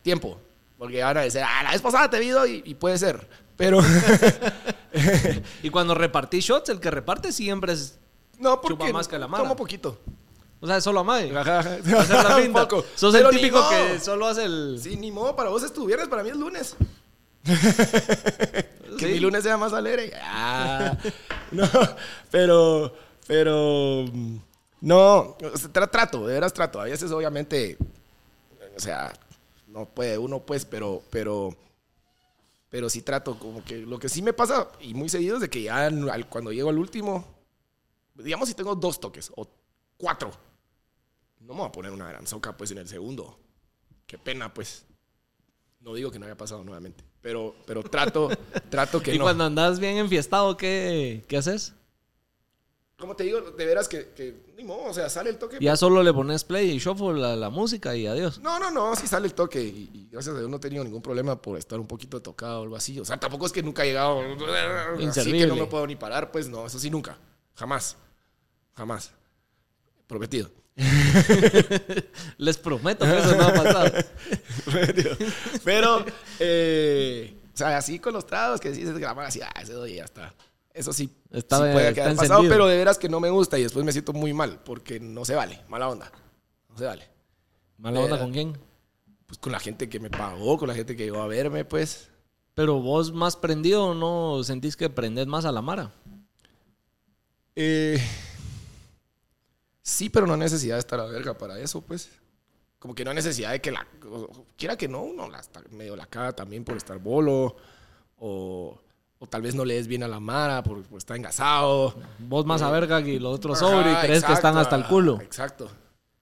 [0.02, 0.40] tiempo.
[0.78, 3.28] Porque ahora decir, ah, la vez pasada te vi y, y puede ser.
[3.56, 3.80] Pero,
[5.64, 7.98] Y cuando repartís shots, el que reparte siempre es.
[8.42, 9.44] No, porque Chupa más que la mara.
[9.44, 9.98] tomo poquito.
[10.60, 11.36] O sea, es solo a madre.
[11.36, 11.76] Ajá, ajá.
[12.00, 12.68] Hacer la pinta.
[12.68, 12.86] poco.
[12.96, 13.70] Sos Pero el ni típico modo.
[13.70, 14.80] que solo hace el.
[14.82, 16.76] Sí, ni modo, para vos es tu viernes, para mí es lunes.
[19.00, 20.12] que mi lunes sea más alegre.
[20.22, 20.98] Ah,
[21.52, 21.68] no,
[22.30, 22.94] pero,
[23.28, 24.36] pero, mm,
[24.82, 25.36] no, o
[25.74, 26.80] tra- trato, de veras trato.
[26.80, 27.78] A veces, obviamente,
[28.76, 29.12] o sea,
[29.68, 31.56] no puede uno, pues, pero, pero,
[32.70, 33.38] pero sí trato.
[33.40, 35.90] Como que lo que sí me pasa, y muy seguido, es de que ya
[36.30, 37.26] cuando llego al último,
[38.22, 39.48] digamos si tengo dos toques o
[39.98, 40.32] cuatro,
[41.40, 43.40] no me voy a poner una gran soca, pues, en el segundo.
[44.06, 44.86] Qué pena, pues.
[45.80, 48.30] No digo que no haya pasado nuevamente, pero, pero trato,
[48.70, 49.24] trato que y no.
[49.24, 51.74] cuando andas bien enfiestado, ¿qué, qué haces?
[53.02, 55.58] como te digo, de veras que, que ni modo, o sea, sale el toque.
[55.60, 58.40] Ya solo le pones play y shuffle a la música y adiós.
[58.40, 60.84] No, no, no, sí sale el toque y, y gracias a Dios no he tenido
[60.84, 63.00] ningún problema por estar un poquito tocado o algo así.
[63.00, 64.46] O sea, tampoco es que nunca he llegado así que
[64.96, 65.54] no Inservible.
[65.56, 67.18] me puedo ni parar, pues no, eso sí nunca.
[67.56, 67.98] Jamás.
[68.82, 69.12] Jamás.
[70.08, 70.50] Prometido.
[72.40, 74.06] Les prometo que eso no va a pasar.
[74.66, 75.16] Prometido.
[75.64, 76.04] Pero,
[76.40, 79.96] eh, o sea, así con los tragos que decís, grabar así, ah, ese doy y
[79.98, 80.34] ya está.
[80.74, 82.52] Eso sí, Está- sí puede quedar pasado, encendido.
[82.56, 85.26] pero de veras que no me gusta y después me siento muy mal porque no
[85.26, 86.12] se vale, mala onda.
[86.68, 87.08] No se vale.
[87.78, 88.58] ¿Mala onda con quién?
[89.28, 92.10] Pues con la gente que me pagó, con la gente que llegó a verme, pues.
[92.56, 95.92] Pero vos más prendido, ¿no sentís que prendés más a la mara?
[97.56, 98.02] Eh,
[99.92, 102.10] sí, pero no hay necesidad de estar a verga para eso, pues.
[102.80, 103.86] Como que no hay necesidad de que la.
[104.58, 107.56] Quiera que no, uno la está medio la caga también por estar bolo.
[108.18, 108.80] O,
[109.20, 111.94] o tal vez no le des bien a la mara por, por estar engasado.
[112.18, 115.20] Vos más a verga que los otros sobre y crees que están hasta el culo.
[115.22, 115.70] Exacto.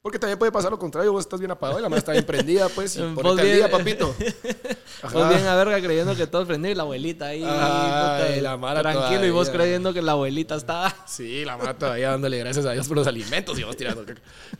[0.02, 2.26] Porque también puede pasar lo contrario, vos estás bien apagado y la mara está bien
[2.26, 2.96] prendida, pues.
[2.96, 4.16] Y ponete al bien- día, papito.
[5.14, 7.42] Vos bien a verga creyendo que todo es prendido y la abuelita ahí.
[7.42, 9.66] Ay, puta, la mara tranquilo y vos todavía.
[9.66, 10.94] creyendo que la abuelita está.
[11.08, 14.04] Sí, la mara todavía dándole gracias a Dios por los alimentos y vos tirando.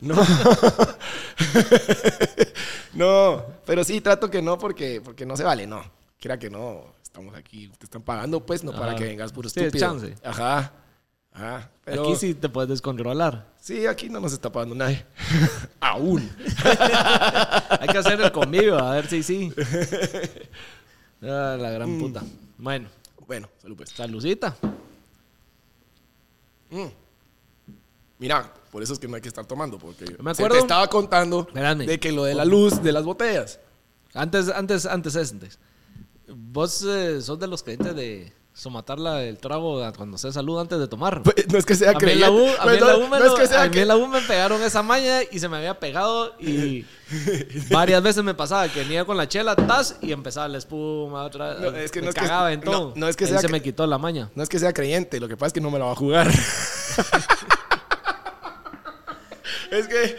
[0.00, 0.14] No.
[2.94, 5.82] no, pero sí, trato que no porque, porque no se vale, no.
[6.18, 9.60] Quiera que no, estamos aquí, te están pagando, pues, no para que vengas puro Sí,
[9.60, 9.86] estúpido.
[9.86, 10.14] chance.
[10.24, 10.72] Ajá.
[11.32, 11.70] Ajá.
[11.84, 13.46] Pero Aquí sí te puedes descontrolar.
[13.60, 15.04] sí, aquí no nos está pagando nadie.
[15.80, 16.28] Aún.
[17.80, 19.52] Hay que hacer el convivio, a ver si sí.
[21.22, 22.00] Ah, la gran Mm.
[22.00, 22.22] puta.
[22.56, 22.88] Bueno,
[23.26, 23.90] Bueno, salud pues.
[23.90, 24.56] saludcita.
[26.70, 26.86] Mm.
[28.18, 30.60] Mira, por eso es que no hay que estar tomando, porque Me se acuerdo- te
[30.60, 31.86] estaba contando Espérame.
[31.86, 33.60] de que lo de la luz de las botellas.
[34.14, 35.58] Antes, antes, antes, antes.
[36.28, 40.78] Vos eh, sos de los creyentes de somatar la- el trago cuando se salud antes
[40.78, 41.22] de tomar.
[41.22, 42.60] Pues, No es que sea A mí en la U, creyente.
[42.60, 43.32] a mí en la no- U me no es
[43.70, 46.84] que me pegaron esa maña y se me había pegado y
[47.70, 51.54] varias veces me pasaba que venía con la chela, tas, y empezaba la espuma otra
[51.54, 52.92] No, es que me no es que- cagaba en todo.
[52.96, 54.28] no es que sea se me quitó la maña.
[54.34, 55.96] No es que sea creyente, lo que pasa es que no me la va a
[55.96, 56.28] jugar.
[59.70, 60.18] es que,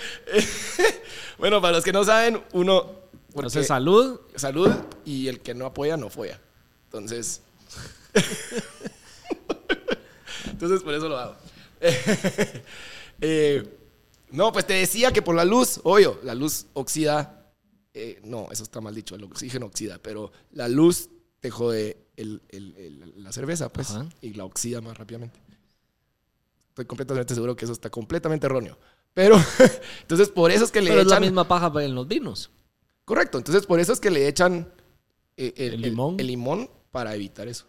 [1.38, 3.02] bueno, para los que no saben, uno...
[3.36, 4.20] Entonces, salud.
[4.36, 4.72] salud
[5.06, 6.40] y el que no apoya no folla.
[6.86, 7.44] Entonces...
[10.50, 11.36] Entonces, por eso lo hago.
[13.24, 13.64] Eh,
[14.32, 17.38] no, pues te decía que por la luz, obvio, la luz oxida.
[17.94, 21.10] eh, no, eso está mal dicho, el oxígeno oxida, pero la luz
[21.40, 24.08] te jode el- el- el- la cerveza, pues, Ajá.
[24.22, 25.40] y la oxida más rápidamente.
[26.70, 28.76] Estoy completamente seguro que eso está completamente erróneo.
[29.14, 29.36] Pero,
[30.02, 31.22] entonces, por eso es que le Pero es la echan.
[31.24, 32.50] misma paja en los vinos.
[33.06, 34.74] Correcto, entonces por eso es que le echan
[35.38, 36.20] eh, El limón.
[36.20, 37.66] el limón para evitar eso.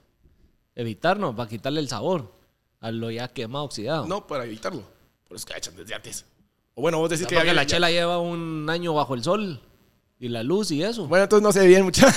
[0.75, 2.33] Evitar, no, para quitarle el sabor
[2.81, 4.07] a lo ya quemado, oxidado.
[4.07, 4.83] No, para evitarlo.
[5.29, 6.25] Por eso es que la echan desde antes.
[6.75, 9.61] O bueno, vos decís que ya- la ya- chela lleva un año bajo el sol
[10.19, 11.07] y la luz y eso.
[11.07, 12.07] Bueno, entonces no sé bien mucho.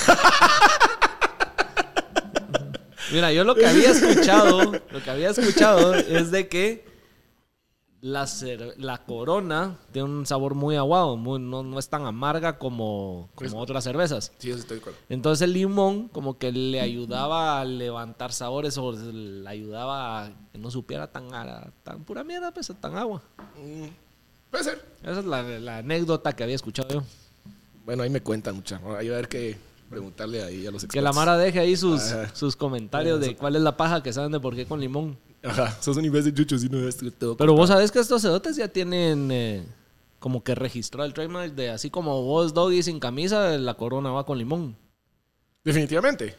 [3.11, 6.85] Mira, yo lo que había escuchado, lo que había escuchado es de que
[8.05, 8.29] la,
[8.77, 13.59] la corona tiene un sabor muy aguado, muy- no, no es tan amarga como, como
[13.59, 14.31] otras cervezas.
[14.37, 14.99] sí, eso estoy acuerdo.
[15.09, 20.59] Entonces el limón como que le ayudaba a levantar sabores o le ayudaba a que
[20.59, 21.29] no supiera tan,
[21.83, 23.23] tan pura mierda, pues tan agua.
[23.57, 23.87] Mm,
[24.51, 24.85] puede ser.
[25.01, 27.03] Esa es la, la anécdota que había escuchado yo.
[27.85, 28.79] Bueno, ahí me cuentan mucha.
[28.99, 29.57] Hay a ver que
[29.89, 30.93] preguntarle ahí a los expertos.
[30.93, 32.01] Que la Mara deje ahí sus,
[32.33, 35.17] sus comentarios de cuál es la paja que saben de por qué con limón.
[35.45, 37.37] Ajá, sos un imbécil chucho si no ves todo.
[37.37, 39.65] Pero vos sabés que estos cedotes ya tienen eh,
[40.19, 44.25] como que registrado el trademark de así como vos, Doggy, sin camisa, la corona va
[44.25, 44.75] con limón.
[45.63, 46.35] Definitivamente.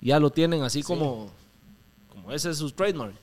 [0.00, 1.30] Ya lo tienen así como,
[2.08, 3.14] como ese es su trademark.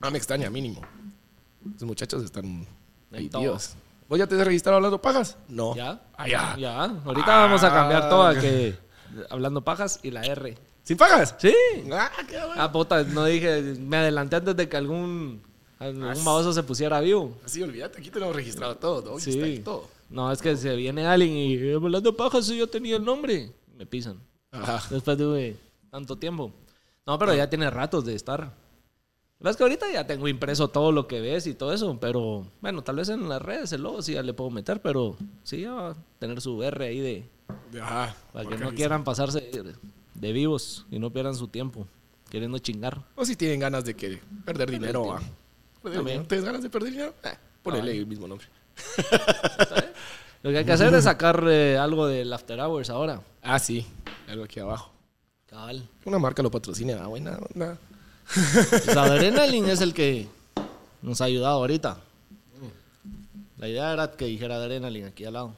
[0.00, 0.80] Ah, me extraña, mínimo.
[1.74, 2.66] Los muchachos están
[3.10, 3.74] tíos.
[4.08, 5.36] ¿Vos ya te has registrado hablando pajas?
[5.48, 5.74] No.
[5.76, 6.00] ¿Ya?
[6.16, 6.56] Ah, ya.
[6.56, 6.82] Ya.
[7.04, 8.40] Ahorita vamos a cambiar Ah, todo a ok.
[8.40, 8.74] que
[9.28, 10.56] hablando pajas y la R.
[10.88, 11.34] ¿Sin pagas?
[11.36, 11.52] Sí.
[11.92, 12.54] Ah, qué bueno.
[12.56, 15.42] Ah, puta, no dije, me adelanté antes de que algún,
[15.78, 17.36] algún baboso se pusiera vivo.
[17.44, 19.20] Así, olvídate, aquí tenemos registrado todo, ¿no?
[19.20, 19.32] Sí.
[19.32, 19.86] Está ahí todo.
[20.08, 23.52] No, es que se viene alguien y eh, hablando pajas, si yo tenía el nombre.
[23.76, 24.18] Me pisan.
[24.50, 24.82] Ajá.
[24.88, 25.58] Después de
[25.90, 26.54] tanto tiempo.
[27.06, 28.50] No, pero ya tiene ratos de estar.
[29.40, 32.82] Es que ahorita ya tengo impreso todo lo que ves y todo eso, pero bueno,
[32.82, 35.72] tal vez en las redes el logo sí ya le puedo meter, pero sí ya
[35.72, 37.28] va a tener su R ahí de.
[37.78, 38.16] Ajá.
[38.32, 39.50] Para que Porque no quieran pasarse
[40.20, 41.86] de, vivos y no pierdan su tiempo
[42.30, 43.02] queriendo chingar.
[43.16, 45.20] O si tienen ganas de que perder dinero, ah.
[45.82, 47.14] ¿Tienes ganas de perder dinero?
[47.24, 47.94] Eh, ponele Ah.
[47.94, 48.46] el mismo nombre.
[50.42, 53.20] Lo que hay que hacer es sacar eh, algo del After Hours ahora.
[53.42, 53.84] Ah, sí.
[54.28, 54.92] Algo aquí abajo.
[55.46, 55.88] Cabal.
[56.04, 56.98] Una marca lo patrocina.
[57.02, 57.78] Ah, buena onda.
[58.28, 60.28] Pues Adrenaline es el que
[61.00, 61.98] nos ha ayudado ahorita.
[63.56, 65.54] La idea era que dijera Adrenaline aquí al lado.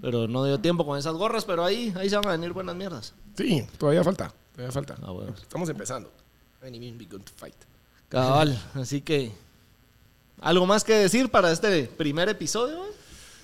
[0.00, 2.74] Pero no dio tiempo con esas gorras, pero ahí, ahí se van a venir buenas
[2.74, 3.12] mierdas.
[3.36, 4.32] Sí, todavía falta.
[4.52, 4.96] Todavía falta.
[5.02, 5.34] Ah, bueno.
[5.40, 6.10] Estamos empezando.
[6.62, 7.54] Any mean begun to fight.
[8.08, 9.32] Cabal, así que.
[10.40, 12.84] ¿Algo más que decir para este primer episodio?
[12.84, 12.90] eh?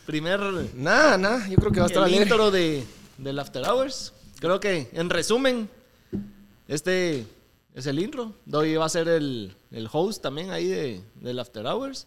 [0.06, 0.40] Primer.
[0.74, 1.46] Nada, nada.
[1.48, 2.24] Yo creo que va a estar el alegre.
[2.24, 2.84] intro de,
[3.18, 4.12] del After Hours.
[4.40, 5.68] Creo que, en resumen,
[6.66, 7.26] este
[7.74, 8.32] es el intro.
[8.46, 12.06] Doy va a ser el, el host también ahí de, del After Hours.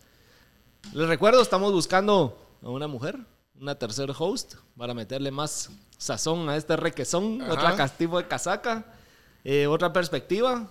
[0.94, 3.18] Les recuerdo, estamos buscando a una mujer,
[3.62, 7.54] una tercer host, para meterle más sazón a este requesón, Ajá.
[7.54, 8.86] otra cas- tipo de casaca,
[9.44, 10.68] eh, otra perspectiva.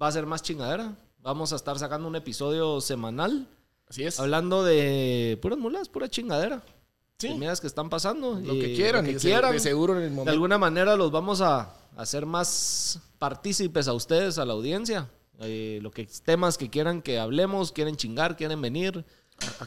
[0.00, 0.94] Va a ser más chingadera.
[1.22, 3.48] Vamos a estar sacando un episodio semanal.
[3.88, 4.20] Así es.
[4.20, 6.62] Hablando de puras mulas, pura chingadera.
[7.18, 7.30] Sí.
[7.34, 8.34] Miradas que están pasando.
[8.38, 9.04] Lo que quieran.
[9.04, 9.52] lo que de quieran.
[9.52, 10.30] De seguro en el De momento.
[10.30, 15.08] alguna manera los vamos a hacer más partícipes a ustedes, a la audiencia.
[15.40, 19.04] Eh, lo que temas que quieran que hablemos, quieren chingar, quieren venir.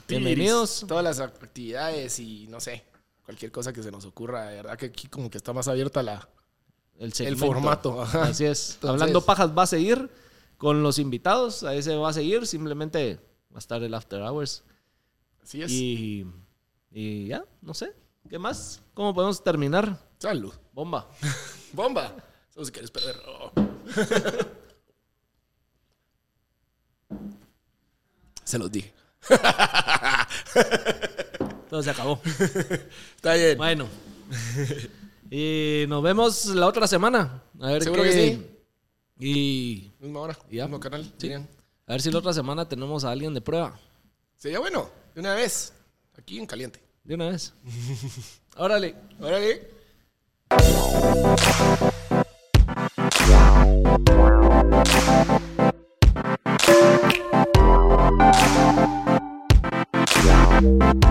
[0.08, 0.86] Bienvenidos.
[0.88, 2.84] Todas las actividades y no sé.
[3.26, 4.46] Cualquier cosa que se nos ocurra.
[4.48, 6.28] De verdad que aquí como que está más abierta la,
[7.00, 8.02] El, formato.
[8.02, 8.24] ajá.
[8.24, 8.76] Así es.
[8.76, 10.10] Entonces- Hablando pajas va a seguir
[10.58, 11.64] con los invitados.
[11.64, 12.46] Ahí se va a seguir.
[12.48, 13.20] Simplemente
[13.52, 14.64] va a estar el After Hours.
[15.42, 15.72] Así es.
[15.72, 16.26] Y,
[16.92, 17.94] y ya, no sé.
[18.30, 18.82] ¿Qué más?
[18.94, 19.98] ¿Cómo podemos terminar?
[20.20, 20.54] Salud.
[20.74, 21.10] Bomba.
[21.74, 22.14] Bomba.
[22.54, 23.16] Solo si quieres perder.
[23.28, 23.52] Oh.
[28.44, 28.94] Se los dije.
[31.70, 32.20] Todo se acabó.
[33.16, 33.58] Está bien.
[33.58, 33.88] Bueno.
[35.30, 37.42] y nos vemos la otra semana.
[37.60, 38.48] A ver Seguro qué- que sí.
[39.20, 40.38] Y Misma hora.
[40.50, 40.64] Ya.
[40.66, 41.12] Mismo canal.
[41.18, 41.32] Sí.
[41.34, 41.46] A
[41.88, 43.80] ver si la otra semana tenemos a alguien de prueba.
[44.38, 44.90] Sería bueno.
[45.14, 45.74] De una vez.
[46.18, 46.82] Aquí en caliente.
[47.04, 47.54] De una vez.
[48.58, 48.96] Órale.
[49.20, 49.70] Órale.
[60.62, 61.02] Wow.